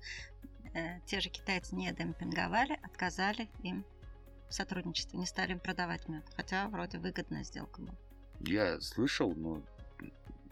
те 1.06 1.22
же 1.22 1.30
китайцы 1.30 1.76
не 1.76 1.92
демпинговали, 1.94 2.78
отказали 2.84 3.50
им 3.64 3.86
в 4.50 4.54
сотрудничестве, 4.54 5.18
не 5.18 5.26
стали 5.26 5.54
им 5.54 5.60
продавать 5.60 6.08
мед. 6.10 6.26
Хотя 6.36 6.68
вроде 6.68 7.00
выгодная 7.00 7.44
сделка 7.44 7.82
была. 7.82 7.96
Я 8.42 8.80
слышал, 8.82 9.34
но 9.34 9.64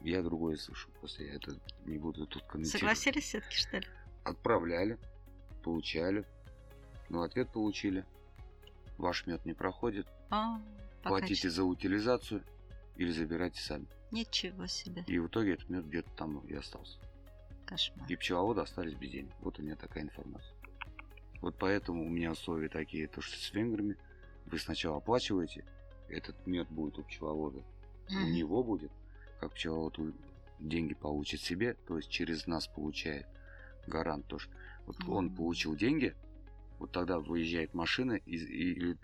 я 0.06 0.22
другое 0.22 0.56
слышу. 0.58 0.90
Просто 1.00 1.24
я 1.24 1.34
это 1.34 1.56
не 1.86 1.98
буду 1.98 2.26
тут 2.28 2.44
комментировать. 2.44 2.80
Согласились 2.80 3.24
все-таки, 3.26 3.56
что 3.56 3.78
ли? 3.80 3.88
Отправляли, 4.24 4.98
получали, 5.64 6.26
но 7.10 7.22
ответ 7.24 7.50
получили. 7.52 8.06
Ваш 8.98 9.26
мед 9.28 9.46
не 9.46 9.54
проходит, 9.54 10.08
А, 10.30 10.60
платите 11.04 11.50
за 11.50 11.64
утилизацию 11.64 12.44
или 12.96 13.12
забирайте 13.12 13.62
сами. 13.62 13.88
Ничего 14.12 14.68
себе. 14.68 15.04
И 15.08 15.20
в 15.20 15.28
итоге 15.28 15.54
этот 15.56 15.70
мед 15.70 15.86
где-то 15.88 16.10
там 16.12 16.40
и 16.40 16.54
остался. 16.54 16.98
Кошмар. 17.66 18.06
И 18.08 18.16
пчеловоды 18.16 18.62
остались 18.62 18.94
без 18.94 19.10
денег. 19.12 19.34
Вот 19.42 19.60
у 19.60 19.64
меня 19.64 19.76
такая 19.76 20.04
информация. 20.04 20.56
Вот 21.42 21.56
поэтому 21.60 22.06
у 22.06 22.10
меня 22.10 22.32
условия 22.32 22.70
такие, 22.70 23.08
то 23.08 23.22
что 23.22 23.38
с 23.38 23.54
венграми 23.54 23.98
вы 24.46 24.58
сначала 24.60 24.98
оплачиваете, 24.98 25.66
этот 26.08 26.48
мед 26.48 26.68
будет 26.70 26.98
у 27.00 27.04
пчеловода, 27.04 27.64
у 28.10 28.14
Мгм. 28.14 28.32
него 28.32 28.64
будет, 28.64 28.92
как 29.46 29.54
пчеловод 29.56 30.00
у- 30.00 30.14
деньги 30.60 30.94
получит 30.94 31.42
себе, 31.42 31.76
то 31.88 31.98
есть 31.98 32.10
через 32.10 32.48
нас 32.48 32.68
получает 32.68 33.28
гарант 33.88 34.28
тоже. 34.28 34.50
Вот 34.88 34.98
он 35.08 35.26
Мгм. 35.28 35.36
получил 35.36 35.76
деньги, 35.76 36.16
вот 36.80 36.92
тогда 36.92 37.20
выезжает 37.20 37.74
машина 37.74 38.14
и, 38.14 38.36
и- 38.36 38.92
и 38.92 38.98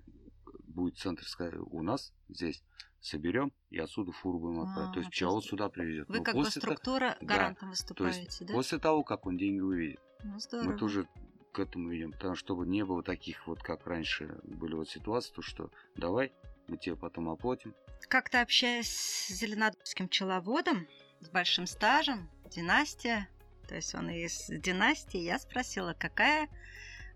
будет 0.68 0.98
центр 0.98 1.24
сказать, 1.26 1.56
у 1.58 1.82
нас 1.84 2.14
здесь 2.30 2.64
соберем 3.02 3.52
и 3.70 3.78
отсюда 3.80 4.12
фуру 4.12 4.40
будем 4.40 4.62
отправить. 4.62 4.90
А, 4.90 4.94
то 4.94 5.00
есть 5.00 5.12
пчеловод 5.12 5.44
сюда 5.46 5.70
привезет. 5.70 6.08
Вы 6.10 6.18
Но 6.20 6.24
как 6.24 6.36
бы 6.36 6.42
после, 6.44 6.62
та- 6.62 6.68
структура 6.68 7.18
да, 7.22 7.26
гарантом 7.28 7.70
то 7.70 7.74
есть 7.74 7.82
выступаете, 7.82 8.46
да? 8.46 8.54
после 8.54 8.80
того, 8.80 9.04
как 9.04 9.26
он 9.26 9.38
деньги 9.38 9.60
выведет. 9.60 10.00
Ну, 10.24 10.40
здорово. 10.40 10.72
Мы 10.72 10.78
тоже 10.78 11.08
к 11.52 11.60
этому 11.60 11.96
идем, 11.96 12.12
потому 12.14 12.36
что 12.36 12.46
чтобы 12.46 12.66
не 12.66 12.86
было 12.86 13.04
таких 13.04 13.46
вот, 13.48 13.62
как 13.62 13.86
раньше 13.88 14.40
были 14.44 14.74
вот 14.76 14.88
ситуации, 14.90 15.34
то 15.34 15.42
что 15.42 15.70
давай, 15.96 16.32
мы 16.68 16.78
тебе 16.78 16.96
потом 16.96 17.30
оплатим. 17.30 17.74
Как-то 18.08 18.42
общаясь 18.42 18.90
с 18.90 19.30
зеленодольским 19.30 20.08
пчеловодом, 20.08 20.88
с 21.22 21.30
большим 21.30 21.66
стажем, 21.66 22.30
династия, 22.50 23.28
то 23.68 23.76
есть 23.76 23.96
он 23.96 24.10
из 24.10 24.48
династии, 24.50 25.20
я 25.20 25.40
спросила, 25.40 25.94
какая 25.98 26.50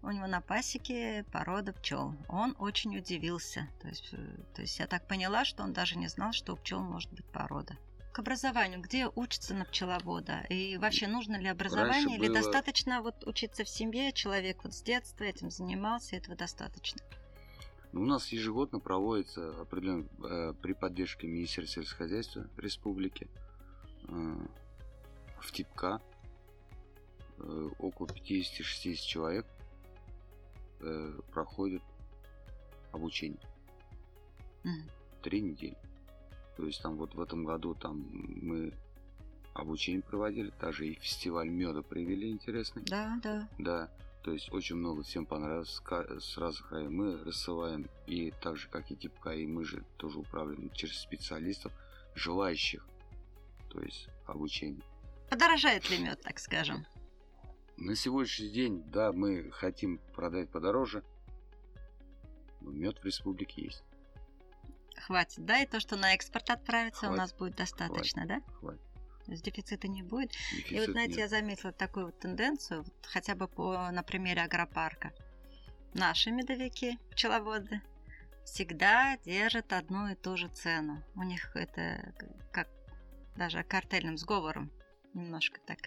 у 0.02 0.12
него 0.12 0.28
на 0.28 0.40
пасеке 0.40 1.26
порода 1.32 1.74
пчел. 1.74 2.16
Он 2.30 2.56
очень 2.60 2.98
удивился. 2.98 3.68
То 3.82 3.88
есть, 3.88 4.14
э, 4.14 4.18
то 4.54 4.62
есть 4.62 4.80
я 4.80 4.88
так 4.88 5.08
поняла, 5.08 5.44
что 5.46 5.64
он 5.64 5.74
даже 5.74 5.98
не 5.98 6.08
знал, 6.08 6.32
что 6.32 6.54
у 6.54 6.56
пчел 6.56 6.80
может 6.80 7.12
быть 7.12 7.26
порода. 7.26 7.76
К 8.14 8.20
образованию, 8.20 8.80
где 8.80 9.08
учится 9.08 9.54
на 9.54 9.66
пчеловода? 9.66 10.46
И 10.50 10.78
вообще 10.78 11.08
нужно 11.08 11.36
ли 11.36 11.48
образование? 11.48 12.18
Или 12.18 12.28
было- 12.28 12.36
достаточно 12.36 13.02
вот 13.02 13.28
учиться 13.28 13.66
в 13.66 13.70
семье, 13.70 14.14
человек 14.14 14.64
вот 14.64 14.74
с 14.74 14.82
детства 14.82 15.26
этим 15.26 15.50
занимался, 15.50 16.16
этого 16.16 16.38
достаточно? 16.38 17.02
Ну, 17.96 18.02
У 18.02 18.06
нас 18.06 18.28
ежегодно 18.34 18.82
проводится 18.82 19.62
определенно 19.62 20.06
э, 20.22 20.54
при 20.62 20.74
поддержке 20.74 21.28
Министерства 21.28 21.82
сельского 21.82 21.98
хозяйства 22.00 22.46
Республики 22.58 23.30
э, 24.10 24.36
в 25.40 25.52
ТИПК 25.54 26.02
э, 27.38 27.70
около 27.80 28.08
50-60 28.08 28.96
человек 28.96 29.46
э, 30.82 31.20
проходят 31.32 31.82
обучение. 32.92 33.40
Мгм. 34.66 34.90
Три 35.22 35.42
недели. 35.42 35.78
То 36.58 36.66
есть 36.66 36.82
там 36.82 36.98
вот 36.98 37.16
в 37.16 37.22
этом 37.22 37.46
году 37.46 37.76
там 37.76 38.06
мы 38.12 38.74
обучение 39.54 40.02
проводили, 40.02 40.52
даже 40.60 40.86
и 40.86 40.96
фестиваль 40.96 41.48
меда 41.48 41.82
провели 41.82 42.30
интересный. 42.30 42.84
Да, 42.88 43.18
да. 43.24 43.48
Да, 43.58 43.90
то 44.26 44.32
есть 44.32 44.52
очень 44.52 44.76
много 44.78 45.04
всем 45.04 45.28
понравилось 45.28 45.70
с 45.70 45.80
ка- 45.80 46.20
с 46.20 46.36
разных 46.40 46.72
районов. 46.72 46.94
Мы 46.94 47.24
рассылаем 47.24 47.88
и 48.08 48.32
так 48.42 48.58
же, 48.58 48.68
как 48.70 48.90
и 48.90 48.96
ТИПК, 48.96 49.28
и 49.36 49.46
мы 49.46 49.64
же 49.64 49.86
тоже 49.98 50.18
управляем 50.18 50.72
через 50.72 50.98
специалистов, 51.00 51.72
желающих, 52.16 52.88
то 53.70 53.80
есть 53.82 54.10
обучение. 54.26 54.82
Подорожает 55.30 55.88
ли 55.92 56.00
мед, 56.00 56.22
так 56.24 56.40
скажем? 56.40 56.88
На 57.78 57.96
сегодняшний 57.96 58.50
день, 58.50 58.82
да, 58.88 59.12
мы 59.12 59.52
хотим 59.52 60.00
продать 60.16 60.50
подороже, 60.50 61.04
но 62.62 62.72
мед 62.72 62.98
в 62.98 63.06
республике 63.06 63.66
есть. 63.66 63.84
Хватит, 64.98 65.46
да? 65.46 65.62
И 65.62 65.68
то, 65.68 65.80
что 65.80 65.98
на 65.98 66.16
экспорт 66.16 66.50
отправится, 66.50 67.06
у 67.06 67.10
Хватит. 67.10 67.18
нас 67.20 67.34
будет 67.34 67.56
достаточно, 67.58 68.26
да? 68.26 68.42
Хватит. 68.60 68.82
То 69.26 69.32
есть 69.32 69.44
дефицита 69.44 69.88
не 69.88 70.04
будет. 70.04 70.32
И 70.52 70.56
Дефицит 70.58 70.80
вот, 70.80 70.90
знаете, 70.92 71.12
нет. 71.12 71.20
я 71.20 71.28
заметила 71.28 71.72
такую 71.72 72.08
вот 72.08 72.20
тенденцию, 72.20 72.84
вот 72.84 72.94
хотя 73.06 73.36
бы 73.36 73.48
по, 73.48 73.90
на 73.92 74.04
примере 74.04 74.42
агропарка. 74.42 75.14
Наши 75.94 76.32
медовики, 76.32 77.00
пчеловоды, 77.12 77.82
всегда 78.44 79.18
держат 79.26 79.74
одну 79.74 80.08
и 80.10 80.16
ту 80.16 80.38
же 80.38 80.48
цену. 80.50 81.04
У 81.16 81.24
них 81.24 81.56
это 81.56 82.14
как 82.52 82.68
даже 83.36 83.64
картельным 83.64 84.18
сговором 84.18 84.72
немножко 85.14 85.60
так 85.66 85.80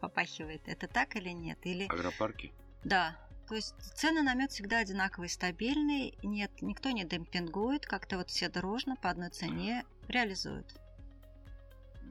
попахивает. 0.00 0.62
Это 0.66 0.86
так 0.88 1.16
или 1.16 1.30
нет? 1.30 1.58
Или 1.64 1.84
Агропарки? 1.86 2.52
да. 2.84 3.16
То 3.48 3.54
есть 3.54 3.76
цены 3.94 4.22
на 4.22 4.34
мед 4.34 4.50
всегда 4.50 4.78
одинаковые, 4.78 5.28
стабильные. 5.28 6.14
Нет, 6.24 6.50
никто 6.62 6.90
не 6.90 7.04
демпингует, 7.04 7.86
как-то 7.86 8.16
вот 8.16 8.28
все 8.28 8.48
дружно 8.48 8.96
по 8.96 9.08
одной 9.08 9.30
цене 9.30 9.84
реализуют. 10.08 10.80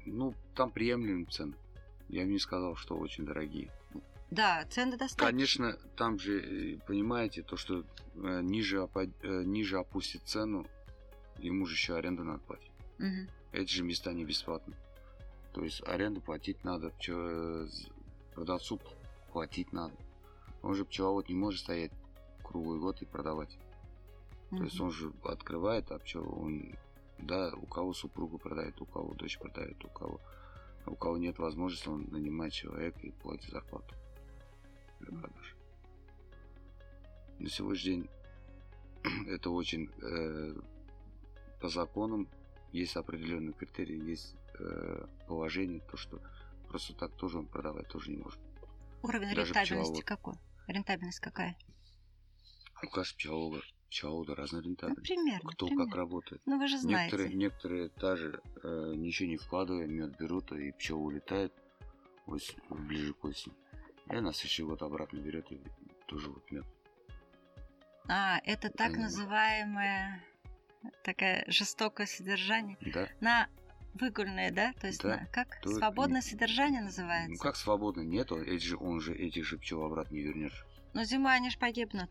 Ну, 0.05 0.33
там 0.55 0.71
приемлемые 0.71 1.25
цены. 1.25 1.55
Я 2.09 2.23
бы 2.23 2.31
не 2.31 2.39
сказал, 2.39 2.75
что 2.75 2.95
очень 2.95 3.25
дорогие. 3.25 3.71
Да, 4.31 4.65
цены 4.69 4.97
достаточно. 4.97 5.25
Конечно, 5.25 5.73
там 5.95 6.19
же, 6.19 6.73
э, 6.75 6.77
понимаете, 6.85 7.41
то, 7.43 7.57
что 7.57 7.83
э, 8.15 8.41
ниже, 8.41 8.87
э, 8.95 9.43
ниже 9.43 9.77
опустит 9.77 10.23
цену, 10.23 10.65
ему 11.37 11.65
же 11.65 11.75
еще 11.75 11.95
аренду 11.95 12.23
надо 12.23 12.39
платить. 12.39 12.71
Мгм. 12.97 13.29
Эти 13.51 13.71
же 13.71 13.83
места 13.83 14.13
не 14.13 14.25
бесплатные. 14.25 14.77
То 15.53 15.63
есть 15.63 15.81
аренду 15.87 16.21
платить 16.21 16.63
надо, 16.63 16.91
продавцу 18.33 18.79
платить 19.31 19.71
надо. 19.71 19.95
Он 20.61 20.75
же 20.75 20.83
пчеловод 20.83 21.29
не 21.29 21.35
может 21.35 21.61
стоять 21.61 21.91
круглый 22.43 22.79
год 22.79 23.01
и 23.01 23.05
продавать. 23.05 23.57
То 24.49 24.63
есть 24.63 24.79
он 24.79 24.91
же 24.91 25.11
открывает, 25.23 25.91
а 25.91 25.99
пчел, 25.99 26.27
он, 26.37 26.75
да, 27.19 27.53
у 27.55 27.65
кого 27.65 27.93
супругу 27.93 28.37
продает, 28.37 28.79
у 28.81 28.85
кого 28.85 29.13
дочь 29.13 29.37
продает, 29.37 29.83
у 29.83 29.89
кого, 29.89 30.21
у 30.85 30.95
кого 30.95 31.17
нет 31.17 31.39
возможности, 31.39 31.87
он 31.87 32.07
нанимает 32.11 32.53
человека 32.53 32.99
и 33.01 33.11
платит 33.11 33.49
зарплату 33.51 33.95
для 34.99 35.17
продаж. 35.17 35.55
На 37.39 37.49
сегодняшний 37.49 37.91
день 37.91 38.09
это 39.27 39.49
очень 39.49 39.89
э, 40.01 40.55
по 41.59 41.69
законам 41.69 42.27
есть 42.71 42.95
определенные 42.95 43.53
критерии, 43.53 44.09
есть 44.09 44.35
э, 44.59 45.07
положение, 45.27 45.81
то 45.81 45.97
что 45.97 46.19
просто 46.67 46.93
так 46.93 47.13
тоже 47.15 47.39
он 47.39 47.47
продавать 47.47 47.87
тоже 47.87 48.11
не 48.11 48.17
может. 48.17 48.39
Уровень 49.01 49.35
даже 49.35 49.53
рентабельности 49.53 50.01
пчеловод. 50.01 50.03
какой? 50.03 50.35
Рентабельность 50.67 51.19
какая? 51.19 51.57
У 52.83 52.87
каждого 52.89 53.17
пчеловода, 53.17 53.61
Ну, 54.03 54.23
рентабельность. 54.25 55.01
примерно. 55.07 55.49
Кто 55.51 55.67
примерно. 55.67 55.85
как 55.89 55.95
работает. 55.95 56.41
Ну, 56.45 56.57
вы 56.59 56.67
же 56.67 56.77
знаете. 56.77 57.15
Некоторые, 57.15 57.33
некоторые 57.35 57.89
даже 57.97 58.41
э, 58.63 58.93
ничего 58.95 59.29
не 59.29 59.37
вкладывая, 59.37 59.87
мед 59.87 60.17
берут, 60.17 60.51
и 60.51 60.71
пчела 60.73 60.97
улетает 60.99 61.53
ось- 62.25 62.55
ближе 62.69 63.13
к 63.13 63.23
осени. 63.23 63.55
И 64.09 64.13
на 64.19 64.33
следующий 64.33 64.63
год 64.63 64.81
обратно 64.81 65.17
берет 65.19 65.51
и 65.51 65.59
тоже 66.07 66.29
вот 66.29 66.51
мед. 66.51 66.65
А, 68.07 68.39
это 68.43 68.69
так 68.69 68.89
Понимаю. 68.89 69.01
называемое 69.03 70.23
такое 71.03 71.43
жестокое 71.47 72.05
содержание. 72.05 72.77
Да? 72.93 73.07
На 73.19 73.47
выгульное, 73.95 74.51
да? 74.51 74.73
То 74.73 74.87
есть 74.87 75.01
Да. 75.01 75.17
на 75.17 75.25
как? 75.27 75.59
То- 75.61 75.71
Свободное 75.71 76.21
содержание 76.21 76.81
называется. 76.81 77.31
Ну 77.31 77.37
как 77.37 77.55
свободно 77.55 78.01
нету, 78.01 78.37
эти 78.39 78.63
же, 78.63 78.77
он 78.77 78.99
же 78.99 79.15
этих 79.15 79.45
же 79.45 79.57
пчел 79.57 79.83
обратно 79.83 80.13
не 80.15 80.21
вернешь. 80.21 80.65
Но 80.93 81.03
зимой 81.03 81.35
они 81.35 81.49
ж 81.49 81.57
погибнут. 81.57 82.09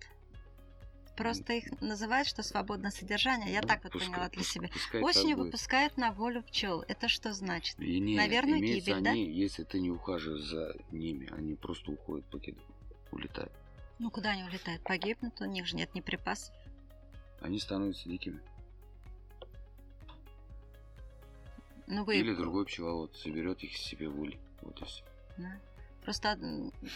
Просто 1.16 1.52
их 1.52 1.80
называют, 1.80 2.26
что 2.26 2.42
свободное 2.42 2.90
содержание. 2.90 3.52
Я 3.52 3.62
так 3.62 3.84
вот 3.84 3.92
Пускай- 3.92 4.10
поняла 4.10 4.28
для 4.28 4.42
себя. 4.42 4.68
Осенью 5.00 5.36
выпускают 5.36 5.96
на 5.96 6.10
волю 6.12 6.42
пчел. 6.42 6.84
Это 6.88 7.08
что 7.08 7.32
значит? 7.32 7.78
И 7.78 8.00
не, 8.00 8.16
Наверное, 8.16 8.58
гибель, 8.58 9.00
да? 9.00 9.10
они, 9.10 9.30
если 9.30 9.62
ты 9.62 9.80
не 9.80 9.90
ухаживаешь 9.90 10.42
за 10.42 10.74
ними, 10.90 11.32
они 11.32 11.54
просто 11.54 11.92
уходят, 11.92 12.26
покидают, 12.26 12.68
улетают. 13.12 13.52
Ну, 14.00 14.10
куда 14.10 14.30
они 14.30 14.42
улетают? 14.42 14.82
Погибнут, 14.82 15.40
у 15.40 15.44
них 15.44 15.66
же 15.66 15.76
нет 15.76 15.94
ни 15.94 16.00
припасов. 16.00 16.52
Они 17.40 17.60
становятся 17.60 18.08
дикими. 18.08 18.40
Ну, 21.86 22.04
вы... 22.04 22.16
Или 22.16 22.34
другой 22.34 22.64
пчеловод 22.64 23.14
соберет 23.16 23.62
их 23.62 23.76
себе 23.76 24.08
в 24.08 24.18
улей. 24.20 24.40
Вот 24.62 24.80
и 24.80 24.84
все. 24.84 25.04
Да. 25.36 25.60
Просто 26.02 26.38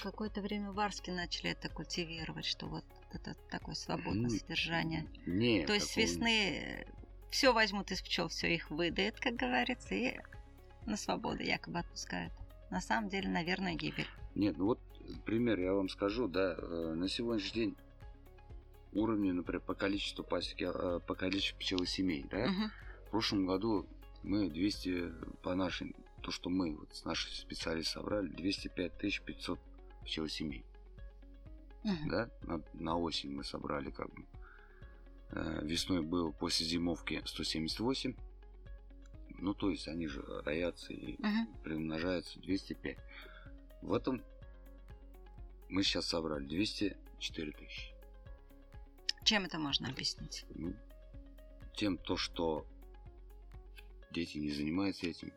какое-то 0.02 0.40
время 0.40 0.72
в 0.72 0.80
Арске 0.80 1.12
начали 1.12 1.50
это 1.50 1.68
культивировать, 1.68 2.44
что 2.46 2.66
вот 2.66 2.84
это 3.14 3.34
такое 3.50 3.74
свободное 3.74 4.30
Ну, 4.30 4.38
содержание. 4.38 5.06
Не, 5.26 5.64
То 5.66 5.74
есть 5.74 5.90
с 5.90 5.96
весны 5.96 6.86
все 7.30 7.52
возьмут 7.52 7.90
из 7.90 8.00
пчел, 8.02 8.28
все 8.28 8.54
их 8.54 8.70
выдают, 8.70 9.18
как 9.20 9.34
говорится, 9.36 9.94
и 9.94 10.18
на 10.86 10.96
свободу 10.96 11.42
якобы 11.42 11.80
отпускают. 11.80 12.32
На 12.70 12.80
самом 12.80 13.08
деле, 13.08 13.28
наверное, 13.28 13.74
гибель. 13.74 14.06
Нет, 14.34 14.56
ну 14.58 14.66
вот 14.66 14.80
пример 15.24 15.58
я 15.60 15.72
вам 15.72 15.88
скажу, 15.88 16.28
да, 16.28 16.54
э, 16.56 16.92
на 16.94 17.08
сегодняшний 17.08 17.62
день 17.64 17.76
уровни, 18.92 19.30
например, 19.30 19.60
по 19.60 19.74
количеству 19.74 20.24
пасеки, 20.24 20.64
э, 20.72 21.00
по 21.06 21.14
количеству 21.14 21.58
пчелосемей, 21.58 22.24
да, 22.30 22.46
Мгм. 22.46 22.70
в 23.06 23.10
прошлом 23.10 23.46
году 23.46 23.86
мы 24.22 24.48
200, 24.50 25.12
по 25.42 25.54
нашим, 25.54 25.94
то, 26.22 26.30
что 26.30 26.50
мы, 26.50 26.74
вот 26.76 26.94
с 26.94 27.04
наших 27.04 27.32
специалистов 27.34 28.02
собрали, 28.02 28.28
205 28.28 29.20
500 29.24 29.58
пчелосемей, 30.04 30.64
Мгм. 31.84 32.08
да, 32.08 32.30
на, 32.42 32.62
на 32.74 32.96
осень 32.98 33.30
мы 33.32 33.44
собрали 33.44 33.90
как 33.90 34.12
бы. 34.12 34.24
Э, 35.30 35.60
Весной 35.62 36.02
был 36.02 36.32
после 36.32 36.66
зимовки 36.66 37.22
178, 37.24 38.14
ну, 39.38 39.54
то 39.54 39.70
есть 39.70 39.86
они 39.88 40.06
же 40.08 40.22
роятся 40.44 40.92
и 40.92 41.16
Мгм. 41.18 41.46
приумножается 41.62 42.40
205. 42.40 42.98
В 43.82 43.92
этом 43.92 44.22
мы 45.68 45.82
сейчас 45.82 46.06
собрали 46.06 46.44
204 46.46 47.52
тысячи. 47.52 47.94
Чем 49.24 49.44
это 49.44 49.58
можно 49.58 49.88
объяснить? 49.88 50.44
Ну, 50.54 50.74
тем 51.74 51.98
то, 51.98 52.16
что 52.16 52.66
дети 54.10 54.38
не 54.38 54.50
занимаются 54.50 55.06
этим, 55.06 55.32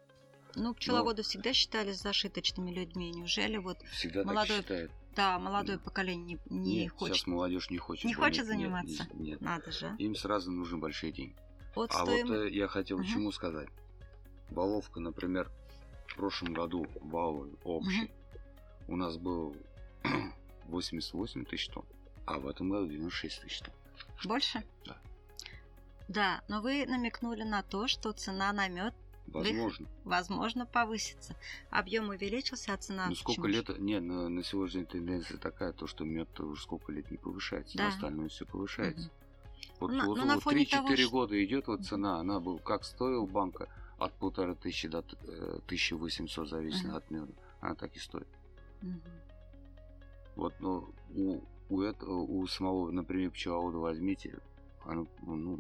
Ну, 0.56 0.74
пчеловоды 0.74 1.24
всегда 1.24 1.54
считались 1.54 1.98
зашиточными 2.02 2.72
людьми. 2.72 3.12
Неужели 3.12 3.58
вот, 3.58 3.82
всегда 3.92 4.24
Молодой 4.24 4.48
так 4.48 4.66
считают. 4.66 4.92
Да, 5.16 5.38
молодое 5.40 5.78
поколение 5.78 6.40
не, 6.50 6.58
не 6.60 6.76
Нет, 6.84 6.92
хочет? 6.94 7.16
сейчас 7.16 7.28
молодежь 7.28 7.70
не 7.70 7.78
хочет. 7.78 8.06
Не 8.06 8.14
хочет 8.14 8.46
заниматься? 8.46 9.04
Нет, 9.14 9.14
нет. 9.16 9.42
Надо 9.42 9.72
же. 9.72 9.96
Им 9.98 10.16
сразу 10.16 10.52
нужны 10.52 10.78
большие 10.78 11.12
деньги. 11.12 11.36
Вот 11.76 11.92
А 11.92 12.04
стоим... 12.06 12.28
вот 12.28 12.34
э, 12.36 12.50
я 12.52 12.68
хотел 12.68 12.98
Мгм. 12.98 13.08
чему 13.08 13.32
сказать. 13.32 13.70
Баловка, 14.50 15.00
например, 15.00 15.50
в 16.08 16.16
прошлом 16.16 16.54
году 16.54 16.86
валовый 17.02 17.54
общий 17.64 18.12
у 18.88 18.96
нас 18.96 19.18
был 19.18 19.56
88 20.68 21.46
тысяч 21.46 21.68
тонн, 21.70 21.86
а 22.26 22.40
в 22.40 22.48
этом 22.48 22.70
году 22.70 22.88
96 22.88 23.42
тысяч 23.42 23.60
тонн. 23.60 23.74
Больше? 24.26 24.64
Да. 24.86 24.98
Да, 26.08 26.42
но 26.50 26.62
вы 26.62 26.86
намекнули 26.86 27.44
на 27.44 27.64
то, 27.64 27.88
что 27.88 28.12
цена 28.12 28.52
на 28.52 28.68
мед, 28.68 28.94
Возможно. 29.28 29.88
возможно, 30.04 30.66
повысится. 30.66 31.36
Объем 31.70 32.10
увеличился, 32.10 32.74
а 32.74 32.78
цена... 32.78 33.08
Ну 33.08 33.16
сколько 33.16 33.48
лет, 33.48 33.70
не, 33.80 34.00
на, 34.00 34.28
на 34.30 34.44
сегодняшний 34.44 34.86
тенденция 34.86 35.38
такая, 35.38 35.72
то 35.74 35.88
что 35.88 36.04
мед 36.04 36.38
уже 36.40 36.62
сколько 36.62 36.92
лет 36.92 37.10
не 37.12 37.18
повышается, 37.18 37.78
Да. 37.78 37.88
остальное 37.88 38.28
все 38.30 38.46
повышается. 38.46 39.10
Вот, 39.80 39.92
Ну, 39.92 40.06
вот, 40.08 40.18
ну, 40.18 40.26
на 40.26 40.34
вот 40.36 40.44
фоне 40.44 40.64
3-4 40.66 40.70
того, 40.70 40.96
что- 40.96 41.10
года 41.10 41.46
идет 41.46 41.68
вот 41.68 41.86
цена, 41.86 42.20
она 42.20 42.40
был 42.40 42.60
как 42.60 42.84
стоил 42.84 43.26
банка 43.26 43.68
от 43.98 44.14
полторы 44.14 44.56
тысячи 44.56 44.88
до 44.88 45.00
э, 45.00 45.60
1800 45.66 46.50
зависит 46.50 46.86
Мгм. 46.86 46.96
от 46.96 47.10
меда, 47.12 47.32
она 47.62 47.76
так 47.76 47.96
и 47.96 48.00
стоит. 48.00 48.28
Мгм. 48.82 49.02
Вот, 50.36 50.54
ну, 50.60 50.90
у, 51.16 51.40
у, 51.70 51.82
этого, 51.82 52.16
у 52.22 52.46
самого, 52.48 52.92
например, 52.92 53.32
пчеловода 53.32 53.78
возьмите, 53.78 54.40
оно, 54.86 55.08
ну, 55.22 55.60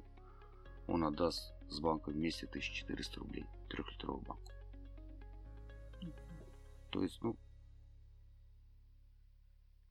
он 0.87 1.03
отдаст 1.03 1.53
с 1.71 1.79
банком 1.79 2.13
вместе 2.13 2.45
1400 2.45 3.19
рублей, 3.19 3.45
трехлитровую 3.69 4.23
банку. 4.23 4.51
То 6.91 7.01
есть, 7.01 7.19
ну, 7.21 7.37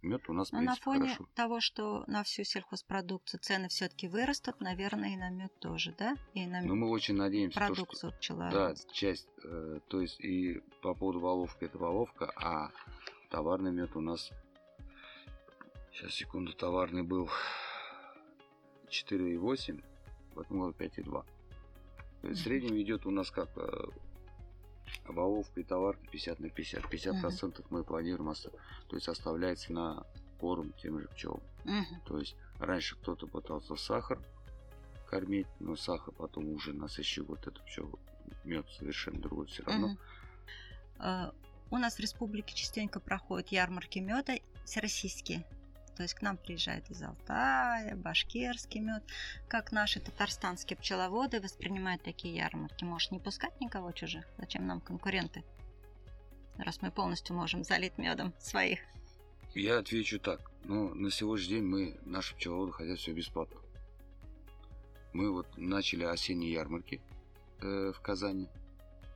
мед 0.02 0.28
у 0.28 0.32
нас, 0.34 0.52
Но 0.52 0.58
Ну, 0.58 0.64
на 0.64 0.72
принципе, 0.72 0.84
фоне 0.84 1.00
хорошо. 1.14 1.28
того, 1.34 1.60
что 1.60 2.04
на 2.06 2.22
всю 2.22 2.44
сельхозпродукцию 2.44 3.40
цены 3.40 3.68
все-таки 3.68 4.08
вырастут, 4.08 4.60
наверное, 4.60 5.14
и 5.14 5.16
на 5.16 5.30
мед 5.30 5.52
тоже, 5.60 5.94
да? 5.98 6.16
И 6.34 6.46
на 6.46 6.60
Но 6.60 6.74
мы 6.74 6.90
очень 6.90 7.14
надеемся, 7.16 7.58
то, 7.58 7.74
что, 7.74 7.86
продукцию 7.86 8.12
да, 8.50 8.74
часть, 8.92 9.28
э, 9.44 9.80
то 9.88 10.00
есть 10.00 10.20
и 10.20 10.62
по 10.82 10.94
поводу 10.94 11.20
воловки 11.20 11.64
это 11.64 11.78
воловка, 11.78 12.30
а 12.36 12.70
товарный 13.30 13.72
мед 13.72 13.96
у 13.96 14.00
нас, 14.00 14.30
сейчас 15.92 16.12
секунду, 16.12 16.52
товарный 16.52 17.02
был 17.02 17.30
4,8, 18.88 19.82
в 20.34 20.40
этом 20.40 20.60
году 20.60 20.74
5,2. 20.78 21.24
В 22.22 22.34
среднем 22.36 22.80
идет 22.80 23.06
у 23.06 23.10
нас 23.10 23.30
как 23.30 23.48
э, 23.56 23.84
воловка 25.06 25.60
и 25.60 25.64
товарка 25.64 26.06
50 26.10 26.40
на 26.40 26.50
50. 26.50 26.88
50 26.88 27.14
процентов 27.20 27.66
мы 27.70 27.84
планируем, 27.84 28.28
оста- 28.28 28.50
то 28.88 28.96
есть 28.96 29.08
оставляется 29.08 29.72
на 29.72 30.04
корм 30.38 30.72
тем 30.74 31.00
же 31.00 31.08
пчелам. 31.08 31.42
То 32.06 32.18
есть 32.18 32.36
раньше 32.58 32.96
кто-то 32.96 33.26
пытался 33.26 33.76
сахар 33.76 34.18
кормить, 35.08 35.48
но 35.58 35.76
сахар 35.76 36.14
потом 36.14 36.48
уже 36.50 36.72
на 36.72 36.88
следующий 36.88 37.22
год 37.22 37.46
это 37.46 37.62
все 37.64 37.90
мед 38.44 38.66
совершенно 38.78 39.20
другой 39.20 39.46
все 39.46 39.62
равно. 39.64 39.96
Э, 40.98 41.30
у 41.70 41.78
нас 41.78 41.96
в 41.96 42.00
республике 42.00 42.54
частенько 42.54 43.00
проходят 43.00 43.48
ярмарки 43.48 43.98
меда 43.98 44.34
всероссийские. 44.64 45.44
То 46.00 46.04
есть 46.04 46.14
к 46.14 46.22
нам 46.22 46.38
приезжают 46.38 46.88
из 46.88 47.02
Алтая, 47.02 47.94
башкирский 47.94 48.80
мед. 48.80 49.02
Как 49.48 49.70
наши 49.70 50.00
татарстанские 50.00 50.78
пчеловоды 50.78 51.42
воспринимают 51.42 52.02
такие 52.02 52.34
ярмарки? 52.34 52.84
Может, 52.84 53.12
не 53.12 53.18
пускать 53.18 53.60
никого 53.60 53.92
чужих? 53.92 54.24
Зачем 54.38 54.66
нам 54.66 54.80
конкуренты? 54.80 55.44
Раз 56.56 56.80
мы 56.80 56.90
полностью 56.90 57.36
можем 57.36 57.64
залить 57.64 57.98
медом 57.98 58.32
своих. 58.38 58.78
Я 59.54 59.80
отвечу 59.80 60.18
так. 60.18 60.50
Ну, 60.64 60.94
на 60.94 61.10
сегодняшний 61.10 61.56
день 61.56 61.64
мы, 61.64 61.98
наши 62.06 62.34
пчеловоды, 62.34 62.72
хотят 62.72 62.98
все 62.98 63.12
бесплатно. 63.12 63.60
Мы 65.12 65.30
вот 65.30 65.48
начали 65.58 66.04
осенние 66.04 66.50
ярмарки 66.50 67.02
э, 67.60 67.92
в 67.94 68.00
Казани, 68.00 68.48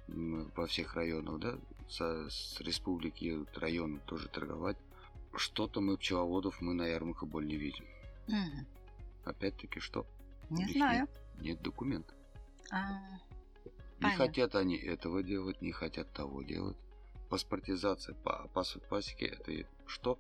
во 0.07 0.67
всех 0.67 0.97
районах, 0.97 1.41
да, 1.41 1.59
со, 1.89 2.29
с 2.29 2.61
республики 2.61 3.25
едут 3.25 3.57
районы 3.57 4.01
тоже 4.05 4.29
торговать. 4.29 4.77
Что-то 5.37 5.81
мы 5.81 5.97
пчеловодов 5.97 6.61
мы 6.61 6.75
на 6.75 6.87
ярмарках 6.87 7.29
более 7.29 7.51
не 7.51 7.57
видим. 7.57 7.85
Мгм. 8.29 8.67
Опять-таки 9.25 9.81
что? 9.81 10.07
Не 10.51 10.67
знаю. 10.67 11.01
Нет, 11.01 11.41
нет 11.41 11.63
документов. 11.63 12.17
А, 12.71 12.91
Не 13.99 14.03
Понятно. 14.03 14.27
хотят 14.27 14.55
они 14.55 14.77
этого 14.77 15.23
делать, 15.23 15.63
не 15.63 15.73
хотят 15.73 16.13
того 16.13 16.43
делать. 16.43 16.77
Паспортизация 17.31 18.15
по 18.15 18.49
паспорт 18.53 18.89
пасеки 18.89 19.25
это 19.25 19.67
что? 19.87 20.19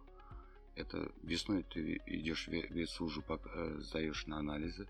Это 0.75 1.13
весной 1.23 1.63
ты 1.65 2.01
идешь 2.07 2.49
в 2.49 2.51
ветслужбу, 2.53 3.23
пока, 3.23 3.51
э, 3.55 3.79
сдаешь 3.81 4.27
на 4.27 4.39
анализы. 4.39 4.89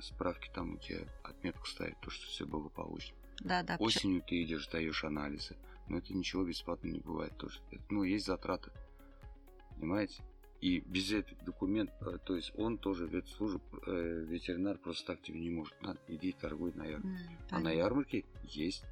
Справки 0.00 0.50
там 0.54 0.74
у 0.74 0.78
тебя 0.78 1.00
отметку 1.24 1.66
ставят, 1.66 2.00
то, 2.00 2.10
что 2.10 2.26
все 2.26 2.46
благополучно. 2.46 3.16
да, 3.40 3.62
да. 3.62 3.76
Осенью 3.78 4.22
ты 4.22 4.42
идешь, 4.42 4.66
сдаешь 4.66 5.04
анализы. 5.04 5.56
Но 5.88 5.98
это 5.98 6.12
ничего 6.14 6.44
бесплатно 6.44 6.88
не 6.88 7.00
бывает 7.00 7.36
тоже. 7.38 7.60
Это, 7.70 7.82
ну, 7.90 8.02
есть 8.02 8.26
затраты. 8.26 8.70
Понимаете? 9.78 10.22
И 10.60 10.80
без 10.80 11.12
этих 11.12 11.42
документов, 11.44 11.96
э, 12.08 12.18
то 12.18 12.34
есть 12.34 12.52
он 12.58 12.78
тоже 12.78 13.06
ветслужб, 13.06 13.62
э, 13.86 14.24
ветеринар 14.26 14.76
просто 14.76 15.06
так 15.14 15.22
тебе 15.22 15.38
не 15.40 15.50
может. 15.50 15.80
Надо, 15.82 16.00
иди 16.08 16.32
торгуй 16.32 16.72
на 16.74 16.84
ярмарке. 16.84 17.24
М, 17.24 17.38
А 17.50 17.60
на 17.60 17.70
ярмарке 17.70 18.24
есть, 18.42 18.84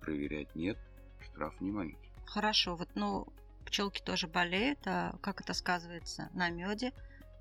проверять 0.00 0.54
нет, 0.54 0.78
штраф 1.20 1.60
не 1.60 1.70
маленький. 1.70 2.10
Хорошо, 2.24 2.74
вот, 2.76 2.88
ну, 2.94 3.26
пчелки 3.66 4.00
тоже 4.02 4.28
болеют, 4.28 4.78
а 4.86 5.18
как 5.20 5.42
это 5.42 5.52
сказывается 5.52 6.30
на 6.32 6.48
меде? 6.48 6.92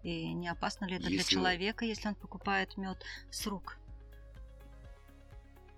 И 0.03 0.33
не 0.33 0.49
опасно 0.49 0.83
ли 0.85 0.95
это 0.97 1.05
для 1.07 1.17
Если- 1.19 1.35
человека, 1.35 1.85
если 1.85 2.09
он 2.09 2.15
покупает 2.15 2.75
мед 2.75 2.97
с 3.31 3.47
рук? 3.47 3.77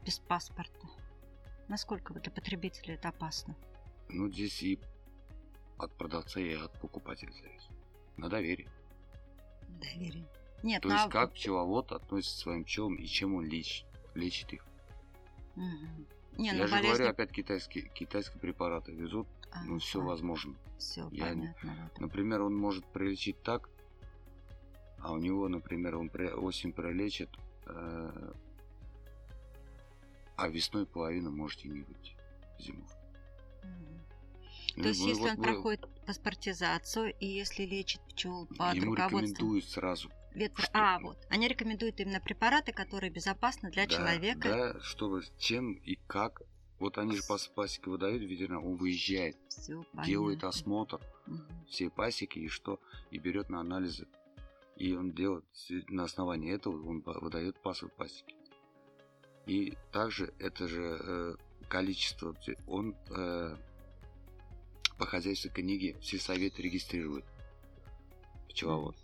Без 0.04 0.18
паспорта. 0.18 0.88
Насколько 1.68 2.14
для 2.16 2.32
потребителя 2.32 2.96
это 2.96 3.10
опасно? 3.10 3.56
Ну, 4.10 4.28
здесь 4.32 4.62
и 4.64 4.80
от 5.78 5.92
продавца, 5.94 6.40
и 6.40 6.54
от 6.54 6.72
покупателя 6.80 7.32
зависит. 7.32 7.70
На 8.18 8.30
доверие. 8.30 8.70
Доверие. 9.82 10.28
Нет, 10.64 10.82
То 10.82 10.90
на- 10.90 10.96
есть, 11.02 11.10
как 11.12 11.34
пчеловод 11.34 11.92
относится 11.92 12.38
к 12.38 12.44
своим 12.44 12.64
пчелам 12.64 12.96
и 12.96 13.06
чем 13.06 13.36
он 13.36 13.46
лечит, 13.46 13.86
лечит 14.16 14.54
их. 14.54 14.66
Мгм. 15.56 16.08
Не, 16.38 16.48
Я 16.48 16.54
ну 16.54 16.68
же 16.68 16.72
болезни... 16.72 16.88
говорю, 16.90 17.10
опять 17.10 17.32
китайские, 17.32 17.88
китайские 17.90 18.40
препараты 18.40 18.92
везут, 18.92 19.28
ну, 19.66 19.80
все 19.80 20.02
возможно. 20.02 20.56
Все 20.78 21.08
Я 21.12 21.28
понятно. 21.28 21.78
вот. 21.92 22.00
Например, 22.00 22.42
он 22.42 22.56
может 22.56 22.86
пролечить 22.86 23.42
так, 23.42 23.70
а 25.00 25.14
у 25.14 25.18
него, 25.18 25.48
например, 25.48 25.96
он 25.96 26.10
осень 26.38 26.74
пролечит, 26.74 27.30
э, 27.68 28.34
а 30.36 30.48
весной 30.50 30.86
половина 30.86 31.30
может 31.32 31.64
и 31.64 31.70
не 31.70 31.82
быть 31.82 32.16
зимов. 32.60 32.92
Ну, 34.76 34.84
То 34.84 34.90
есть, 34.90 35.02
вы 35.02 35.10
если 35.10 35.22
вот- 35.22 35.32
он 35.32 35.42
проходит 35.44 36.06
паспортизацию, 36.06 37.14
и 37.20 37.26
если 37.26 37.64
лечит 37.64 38.02
пчел 38.10 38.46
под 38.58 38.76
Ему 38.76 38.92
руководством 38.92 39.22
рекомендуют 39.22 39.66
сразу. 39.66 40.10
ветра... 40.34 40.62
что- 40.64 40.72
А, 40.74 41.00
вот. 41.00 41.18
Они 41.30 41.48
рекомендуют 41.48 42.00
именно 42.00 42.20
препараты, 42.20 42.74
которые 42.74 43.10
безопасны 43.10 43.72
для 43.72 43.86
Да, 43.88 43.96
человека. 43.96 44.40
Да, 44.74 44.80
чтобы 44.82 45.24
чем 45.38 45.74
и 45.74 45.96
как. 46.08 46.42
Вот 46.80 46.98
они 46.98 47.16
же 47.16 47.24
пас- 47.26 47.48
пасеки 47.48 47.88
выдают 47.88 48.22
ветеринар, 48.22 48.58
он 48.60 48.76
выезжает, 48.76 49.38
Всё 49.48 49.86
делает 50.06 50.44
осмотр 50.44 51.00
Мгм. 51.26 51.48
всей 51.70 51.90
пасеки 51.90 52.40
и 52.40 52.50
что, 52.50 52.82
и 53.12 53.18
берет 53.18 53.50
на 53.50 53.62
анализы. 53.62 54.08
И 54.76 54.94
он 54.94 55.14
делает, 55.14 55.46
на 55.88 56.04
основании 56.04 56.54
этого 56.54 56.86
он 56.86 57.02
по- 57.02 57.18
выдает 57.22 57.58
паспорт 57.62 57.96
пасеки. 57.96 58.36
И 59.46 59.78
также 59.94 60.34
это 60.38 60.68
же 60.68 61.00
э, 61.02 61.36
количество, 61.70 62.36
он 62.68 62.94
э, 63.10 63.56
по 64.98 65.06
хозяйственной 65.06 65.54
книге 65.54 65.98
сельсовет 66.02 66.60
регистрирует 66.60 67.26
пчеловод. 68.50 68.96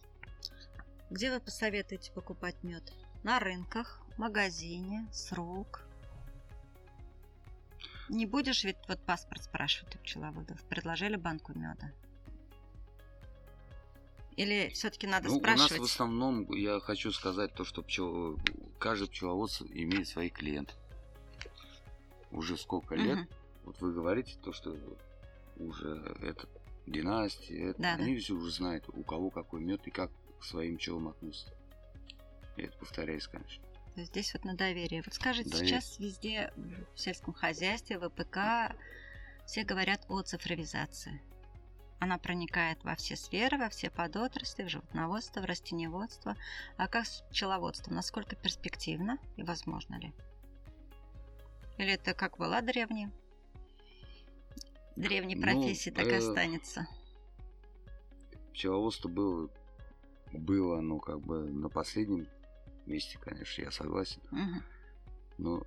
Где 1.10 1.32
вы 1.32 1.40
посоветуете 1.42 2.12
покупать 2.14 2.56
мед? 2.64 2.94
На 3.24 3.40
рынках, 3.40 4.02
магазине, 4.18 5.08
с 5.12 5.32
рук. 5.34 5.84
Не 8.10 8.26
будешь 8.26 8.64
ведь 8.64 8.78
вот 8.88 9.00
паспорт 9.06 9.44
спрашивать 9.44 9.96
у 9.96 10.00
пчеловодов. 10.00 10.62
Предложили 10.66 11.16
банку 11.18 11.54
меда. 11.54 11.92
Или 14.38 14.70
все-таки 14.74 15.08
надо 15.08 15.28
Ну, 15.28 15.38
у 15.38 15.42
нас 15.42 15.60
спрашивать? 15.60 15.82
в 15.90 15.94
основном, 15.94 16.52
я 16.54 16.80
хочу 16.80 17.12
сказать 17.12 17.54
то, 17.54 17.64
что 17.66 17.84
пчел, 17.84 18.40
каждый 18.80 19.10
пчеловод 19.10 19.52
имеет 19.70 20.08
своих 20.08 20.34
клиентов. 20.34 20.76
Уже 22.32 22.58
сколько 22.58 22.96
лет, 22.96 23.18
Мгм. 23.18 23.28
вот 23.66 23.82
вы 23.82 23.94
говорите 23.94 24.38
то, 24.42 24.54
что 24.54 24.76
уже 25.68 26.16
это 26.22 26.48
династия, 26.88 27.70
это, 27.72 27.82
Да, 27.82 27.98
да. 27.98 28.04
они 28.04 28.18
все 28.18 28.34
уже 28.34 28.52
знают, 28.52 28.86
у 28.90 29.04
кого 29.04 29.30
какой 29.30 29.62
мед 29.62 29.86
и 29.88 29.92
как 29.92 30.12
к 30.40 30.44
своим 30.44 30.78
пчелам 30.78 31.10
относятся. 31.10 31.54
Я 32.58 32.66
это 32.66 32.78
повторяюсь, 32.78 33.28
конечно. 33.28 33.64
То 33.94 34.00
есть 34.00 34.12
здесь 34.12 34.34
вот 34.34 34.46
на 34.46 34.56
доверие. 34.56 35.02
Вот 35.06 35.14
скажите, 35.14 35.50
Доверие. 35.50 35.68
сейчас 35.82 36.00
везде 36.00 36.54
в 36.96 37.00
сельском 37.00 37.34
хозяйстве, 37.34 38.00
в 38.00 38.10
ВПК, 38.10 38.74
все 39.46 39.64
говорят 39.64 40.06
о 40.08 40.22
цифровизации. 40.22 41.22
Она 42.00 42.18
проникает 42.18 42.84
во 42.84 42.96
все 42.96 43.16
сферы, 43.16 43.58
во 43.58 43.70
все 43.70 43.92
подотрасли, 43.92 44.64
в 44.64 44.70
животноводство, 44.70 45.42
в 45.42 45.46
растениеводство. 45.46 46.36
А 46.78 46.88
как 46.88 47.06
с 47.06 47.22
пчеловодством? 47.30 47.96
Насколько 47.96 48.36
перспективно 48.36 49.18
и 49.38 49.44
возможно 49.44 49.96
ли? 50.00 50.14
Или 51.78 51.94
это 51.94 52.14
как 52.14 52.38
была 52.38 52.62
древняя? 52.62 53.12
Древней 54.96 55.36
Ну, 55.36 55.42
профессии 55.42 55.90
так 55.90 56.06
и 56.08 56.12
э, 56.12 56.18
останется. 56.18 56.88
Пчеловодство 58.54 59.10
было, 59.10 59.50
было, 60.32 60.82
ну, 60.82 61.00
как 61.00 61.22
бы 61.22 61.50
на 61.50 61.70
последнем 61.70 62.28
месте, 62.86 63.18
конечно, 63.20 63.62
я 63.62 63.72
согласен. 63.72 64.22
Мгм. 64.32 64.64
Но 65.38 65.64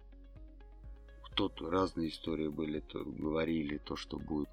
тут 1.34 1.60
разные 1.62 2.08
истории 2.10 2.48
были, 2.48 2.80
то 2.80 3.04
говорили, 3.04 3.78
то, 3.78 3.96
что 3.96 4.18
будет, 4.18 4.48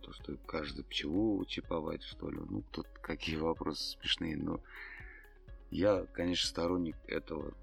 то, 0.00 0.12
что 0.12 0.36
каждую 0.46 0.84
пчелу 0.84 1.44
чиповать, 1.46 2.02
что 2.02 2.30
ли. 2.30 2.38
Ну, 2.38 2.62
тут 2.70 2.86
какие 3.00 3.36
вопросы 3.36 3.98
смешные, 3.98 4.36
но 4.36 4.60
я, 5.70 6.04
конечно, 6.12 6.48
сторонник 6.48 6.96
этого. 7.06 7.54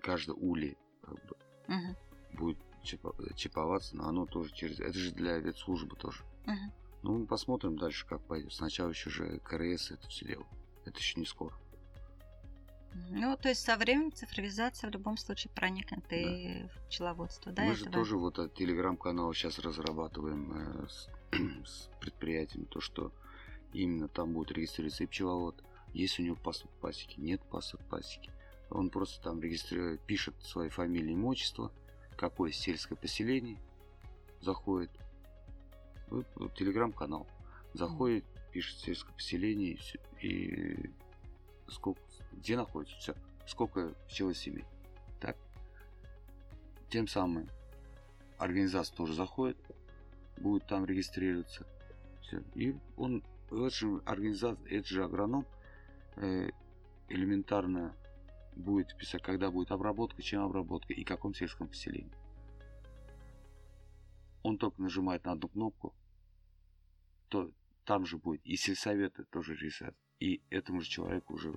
Каждый 0.00 0.34
улей 0.36 0.76
как 1.02 1.14
бы, 1.26 1.36
Мгм. 1.66 1.96
будет 2.34 2.58
чипа- 2.86 3.34
чиповаться, 3.34 3.96
но 3.96 4.08
оно 4.08 4.26
тоже 4.26 4.52
через... 4.54 4.80
Это 4.80 4.98
же 4.98 5.10
для 5.12 5.38
ветслужбы 5.38 5.96
тоже. 5.96 6.22
Мгм. 6.46 6.72
Ну, 7.02 7.18
мы 7.18 7.26
посмотрим 7.26 7.76
дальше, 7.76 8.06
как 8.06 8.20
пойдет. 8.22 8.52
Сначала 8.52 8.90
еще 8.90 9.10
же 9.10 9.38
КРС 9.40 9.90
это 9.90 10.08
все 10.08 10.26
дело. 10.26 10.46
Это 10.84 10.98
еще 10.98 11.20
не 11.20 11.26
скоро. 11.26 11.54
Ну, 13.10 13.36
то 13.36 13.48
есть 13.48 13.62
со 13.62 13.76
временем 13.76 14.12
цифровизация 14.12 14.88
в 14.88 14.92
любом 14.92 15.16
случае 15.16 15.50
проникнет 15.54 16.04
и 16.10 16.66
в 16.74 16.86
пчеловодство. 16.88 17.52
Да, 17.52 17.64
Мы 17.64 17.74
же 17.74 17.82
этого? 17.82 17.96
тоже 17.96 18.16
вот 18.16 18.38
от 18.38 18.54
телеграм-канала 18.54 19.34
сейчас 19.34 19.58
разрабатываем 19.58 20.52
э, 20.52 20.88
с, 20.88 21.08
с 21.66 21.90
предприятием 22.00 22.64
то, 22.66 22.80
что 22.80 23.12
именно 23.72 24.08
там 24.08 24.32
будет 24.32 24.52
регистрироваться 24.52 25.04
и 25.04 25.06
пчеловод. 25.06 25.62
Есть 25.92 26.18
у 26.18 26.22
него 26.22 26.36
паспорт 26.36 26.74
пасеки, 26.80 27.20
нет 27.20 27.42
паспорт 27.42 27.84
пасеки. 27.88 28.30
Он 28.70 28.90
просто 28.90 29.22
там 29.22 29.40
регистрирует, 29.40 30.00
пишет 30.00 30.34
свои 30.42 30.68
фамилии, 30.70 31.12
имя, 31.12 31.26
отчество, 31.28 31.72
какое 32.16 32.52
сельское 32.52 32.96
поселение 32.96 33.58
заходит. 34.40 34.90
Вот, 36.08 36.26
вот 36.36 36.54
телеграм-канал. 36.54 37.26
Заходит, 37.74 38.24
пишет 38.52 38.78
сельское 38.78 39.12
поселение 39.12 39.72
и, 39.72 39.76
всё, 39.76 39.98
и 40.22 40.90
сколько, 41.68 42.00
где 42.32 42.56
находится, 42.56 42.96
все, 42.98 43.14
сколько 43.46 43.94
пчелы 44.08 44.34
семей. 44.34 44.64
Так. 45.20 45.36
Тем 46.88 47.08
самым 47.08 47.48
организация 48.38 48.96
тоже 48.96 49.14
заходит, 49.14 49.58
будет 50.38 50.66
там 50.66 50.84
регистрироваться. 50.84 51.66
Все. 52.22 52.42
И 52.54 52.76
он, 52.96 53.22
в 53.50 53.70
же 53.70 54.00
организации, 54.04 54.78
это 54.78 54.88
же 54.88 55.04
агроном, 55.04 55.46
э, 56.16 56.50
элементарно 57.08 57.94
будет 58.56 58.96
писать, 58.96 59.22
когда 59.22 59.50
будет 59.50 59.70
обработка, 59.70 60.22
чем 60.22 60.42
обработка 60.42 60.92
и 60.92 61.04
в 61.04 61.08
каком 61.08 61.34
сельском 61.34 61.68
поселении. 61.68 62.12
он 64.42 64.58
только 64.58 64.80
нажимает 64.80 65.24
на 65.24 65.32
одну 65.32 65.48
кнопку, 65.48 65.92
то 67.28 67.50
там 67.84 68.06
же 68.06 68.16
будет 68.16 68.40
и 68.44 68.56
сельсоветы 68.56 69.24
тоже 69.24 69.56
решат. 69.56 69.94
И 70.20 70.40
этому 70.50 70.80
же 70.80 70.88
человеку 70.88 71.34
уже 71.34 71.52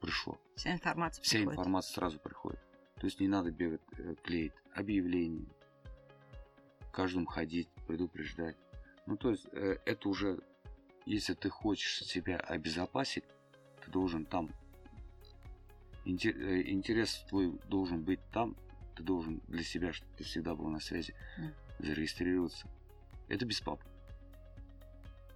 пришло. 0.00 0.40
Вся 0.54 0.72
информация 0.72 1.22
Вся 1.22 1.38
приходит. 1.38 1.58
информация 1.58 1.94
сразу 1.94 2.18
приходит. 2.20 2.60
То 3.00 3.06
есть 3.06 3.20
не 3.20 3.28
надо 3.28 3.50
бегать, 3.50 3.80
э, 3.98 4.14
клеить 4.22 4.52
объявления, 4.72 5.46
каждому 6.92 7.26
ходить, 7.26 7.68
предупреждать. 7.88 8.56
Ну, 9.06 9.16
то 9.16 9.30
есть 9.30 9.46
э, 9.52 9.78
это 9.84 10.08
уже, 10.08 10.38
если 11.06 11.34
ты 11.34 11.50
хочешь 11.50 12.04
себя 12.06 12.36
обезопасить, 12.38 13.24
ты 13.84 13.90
должен 13.90 14.24
там, 14.24 14.48
интерес 16.06 17.24
твой 17.28 17.58
должен 17.68 18.02
быть 18.02 18.20
там, 18.32 18.56
ты 18.94 19.02
должен 19.02 19.40
для 19.48 19.62
себя, 19.62 19.92
чтобы 19.92 20.12
ты 20.16 20.24
всегда 20.24 20.54
был 20.54 20.68
на 20.68 20.80
связи, 20.80 21.14
зарегистрироваться. 21.78 22.66
Это 23.28 23.44
бесплатно. 23.44 23.90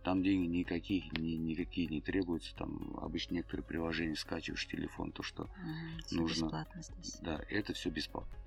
Там 0.02 0.22
деньги 0.22 0.46
никаких, 0.46 1.12
ни, 1.12 1.32
никакие 1.32 1.86
не 1.86 2.00
требуются. 2.00 2.54
Там 2.56 2.96
обычно 3.02 3.34
некоторые 3.34 3.64
приложения 3.64 4.16
скачиваешь 4.16 4.66
телефон, 4.66 5.12
то 5.12 5.22
что 5.22 5.46
всё 6.06 6.16
нужно. 6.16 6.44
бесплатно 6.44 6.82
здесь. 6.82 7.18
да, 7.20 7.40
это 7.50 7.74
все 7.74 7.90
бесплатно. 7.90 8.38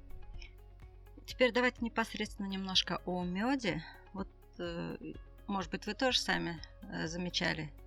Теперь 1.25 1.51
давайте 1.51 1.77
непосредственно 1.81 2.47
немножко 2.47 3.01
о 3.05 3.23
меде. 3.23 3.83
Вот, 4.13 4.27
э, 4.57 5.13
может 5.47 5.71
быть, 5.71 5.85
вы 5.85 5.93
тоже 5.93 6.19
сами 6.19 6.59
э, 6.89 7.07
замечали 7.07 7.65
э, 7.65 7.82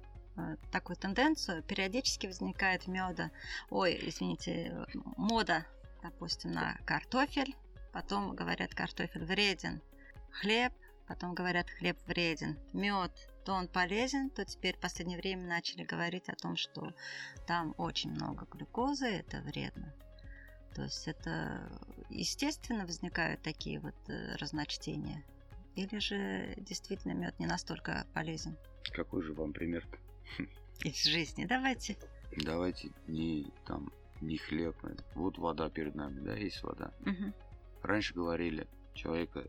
такую 0.71 0.97
тенденцию. 0.97 1.63
Периодически 1.63 2.27
возникает 2.27 2.87
меда, 2.87 3.31
ой, 3.71 3.99
извините, 4.03 4.73
э, 4.73 4.87
мода, 5.17 5.67
допустим, 6.03 6.53
на 6.53 6.77
картофель. 6.85 7.55
Потом 7.93 8.35
говорят, 8.35 8.75
картофель 8.75 9.25
вреден. 9.25 9.81
Хлеб, 10.31 10.73
потом 11.09 11.35
говорят, 11.35 11.71
хлеб 11.71 11.97
вреден. 12.07 12.59
Мед, 12.73 13.13
то 13.45 13.53
он 13.53 13.69
полезен, 13.69 14.29
то 14.29 14.45
теперь 14.45 14.77
в 14.77 14.81
последнее 14.81 15.19
время 15.19 15.47
начали 15.47 15.85
говорить 15.85 16.29
о 16.29 16.35
том, 16.35 16.57
что 16.57 16.93
там 17.47 17.75
очень 17.79 18.11
много 18.11 18.47
глюкозы, 18.51 19.07
это 19.07 19.41
вредно. 19.41 19.95
То 20.75 20.83
есть 20.83 21.09
это 21.09 21.71
естественно 22.11 22.85
возникают 22.85 23.41
такие 23.43 23.81
вот 23.81 23.95
э, 24.09 24.37
разночтения? 24.37 25.25
Или 25.75 25.99
же 25.99 26.55
действительно 26.57 27.13
мед 27.13 27.39
не 27.39 27.47
настолько 27.47 28.07
полезен 28.15 28.57
Какой 28.93 29.23
же 29.23 29.33
вам 29.33 29.53
пример? 29.53 29.87
из 30.85 31.03
жизни? 31.05 31.45
Давайте. 31.45 31.97
Давайте 32.37 32.91
не 33.07 33.47
там 33.67 33.91
не 34.21 34.37
хлеб. 34.39 34.77
а 34.83 34.91
Вот 35.15 35.39
вода 35.39 35.69
перед 35.71 35.95
нами, 35.95 36.21
да, 36.21 36.35
есть 36.35 36.63
вода. 36.63 36.93
Мгм. 37.01 37.33
Раньше 37.83 38.15
говорили, 38.15 38.67
человека 38.95 39.45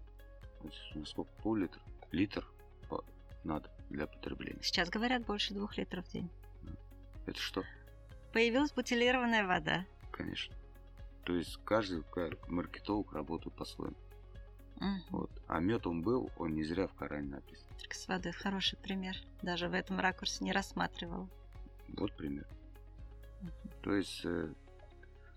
сколько 1.05 1.31
пол-литра, 1.41 1.81
литр 2.11 2.45
по- 2.89 3.03
надо 3.43 3.69
для 3.89 4.07
потребления. 4.07 4.61
Сейчас 4.61 4.89
говорят 4.89 5.25
больше 5.25 5.53
двух 5.53 5.77
литров 5.77 6.05
в 6.05 6.11
день. 6.11 6.29
Это 7.25 7.39
что? 7.39 7.63
Появилась 8.33 8.71
бутилированная 8.73 9.45
вода. 9.47 9.85
Конечно. 10.11 10.55
То 11.23 11.35
есть 11.35 11.57
каждый 11.65 12.03
ка- 12.03 12.31
маркетолог 12.47 13.13
работает 13.13 13.55
по-своему. 13.55 13.95
Мгм. 14.77 15.01
Вот. 15.09 15.31
А 15.47 15.59
мед 15.59 15.87
он 15.87 16.01
был, 16.01 16.29
он 16.37 16.53
не 16.53 16.63
зря 16.63 16.87
в 16.87 16.93
Коране 16.93 17.29
написан. 17.29 17.66
Только 17.79 17.95
с 17.95 18.07
водой 18.07 18.31
хороший 18.33 18.77
пример. 18.77 19.15
Даже 19.41 19.69
в 19.69 19.73
этом 19.73 19.99
ракурсе 19.99 20.43
не 20.43 20.51
рассматривал. 20.51 21.29
Вот 21.89 22.15
пример. 22.15 22.47
То 23.83 23.93
есть, 23.95 24.25
э, 24.25 24.53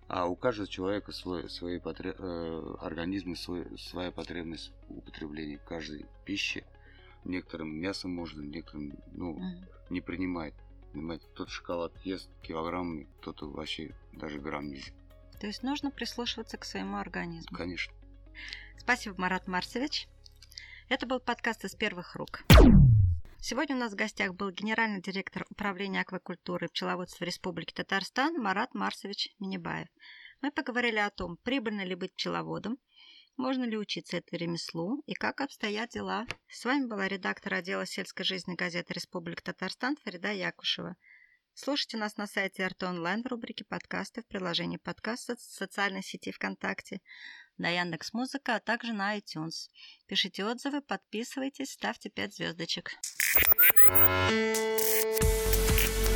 а 0.09 0.27
у 0.27 0.35
каждого 0.35 0.67
человека 0.67 1.13
свой, 1.13 1.49
свои 1.49 1.79
потре- 1.79 2.17
э, 2.19 2.75
организмы, 2.81 3.37
свой, 3.37 3.67
своя 3.79 4.11
потребность 4.11 4.73
в 4.89 4.99
употреблении 4.99 5.57
каждой 5.69 6.07
пищи. 6.25 6.65
Некоторым 7.25 7.69
мясом 7.79 8.13
можно, 8.13 8.41
некоторым 8.41 8.95
ну, 9.13 9.35
Мгм. 9.35 9.67
не 9.91 10.01
принимает. 10.01 10.55
Понимаете, 10.93 11.27
кто-то 11.35 11.51
шоколад 11.51 11.93
ест 12.05 12.29
килограммами, 12.43 13.07
кто-то 13.21 13.49
вообще 13.49 13.95
даже 14.13 14.41
грамм 14.41 14.69
нельзя. 14.69 14.93
То 15.39 15.47
есть 15.47 15.63
нужно 15.63 15.91
прислушиваться 15.91 16.57
к 16.57 16.65
своему 16.65 16.97
организму. 16.97 17.57
Конечно. 17.57 17.93
Спасибо, 18.79 19.15
Марат 19.21 19.47
Марсович. 19.47 20.09
Это 20.91 21.07
был 21.07 21.21
подкаст 21.21 21.65
из 21.65 21.77
первых 21.77 22.17
рук. 22.17 22.43
Сегодня 23.39 23.77
у 23.77 23.79
нас 23.79 23.93
в 23.93 23.97
гостях 23.97 24.35
был 24.35 24.51
генеральный 24.51 25.01
директор 25.01 25.47
управления 25.49 26.01
аквакультуры 26.01 26.67
и 26.67 26.69
пчеловодства 26.69 27.25
Республики 27.25 27.73
Татарстан 27.73 28.35
Марат 28.35 28.75
Марсович 28.75 29.29
Минибаев. 29.39 29.87
Мы 30.43 30.51
поговорили 30.51 30.97
о 30.97 31.11
том, 31.11 31.37
прибыльно 31.45 31.85
ли 31.85 31.95
быть 31.95 32.13
пчеловодом, 32.15 32.77
можно 33.37 33.63
ли 33.63 33.79
учиться 33.79 34.17
этому 34.17 34.41
ремеслу 34.41 35.01
и 35.07 35.15
как 35.15 35.41
обстоят 35.43 35.91
дела. 35.91 36.27
С 36.49 36.65
вами 36.65 36.87
была 36.87 37.07
редактор 37.07 37.55
отдела 37.55 37.87
сельской 37.87 38.25
жизни 38.25 38.57
газеты 38.57 38.93
Республика 38.93 39.45
Татарстан 39.45 39.95
Фарида 40.03 40.33
Якушева. 40.33 40.97
Слушайте 41.63 41.99
нас 41.99 42.17
на 42.17 42.27
сайте 42.27 42.67
РТ 42.67 42.85
Онлайн 42.85 43.23
в 43.23 43.27
рубрике 43.27 43.67
подкасты 43.69 44.23
в 44.23 44.27
приложении 44.27 44.79
подкаста 44.79 45.37
в 45.37 45.41
социальной 45.43 46.03
сети 46.03 46.33
ВКонтакте, 46.33 47.03
на 47.59 47.69
Яндекс 47.69 48.15
Музыка, 48.15 48.55
а 48.55 48.61
также 48.61 48.95
на 48.95 49.19
iTunes. 49.19 49.69
Пишите 50.07 50.47
отзывы, 50.47 50.81
подписывайтесь, 50.81 51.73
ставьте 51.73 52.09
5 52.09 52.35
звездочек. 52.35 52.93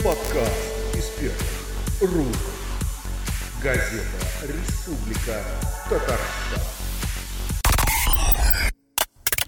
Подкаст 0.02 0.96
из 0.96 1.10
первых 1.20 2.00
рук. 2.00 2.36
Газета 3.62 4.46
«Республика 4.48 5.44
Татарстан». 5.90 6.73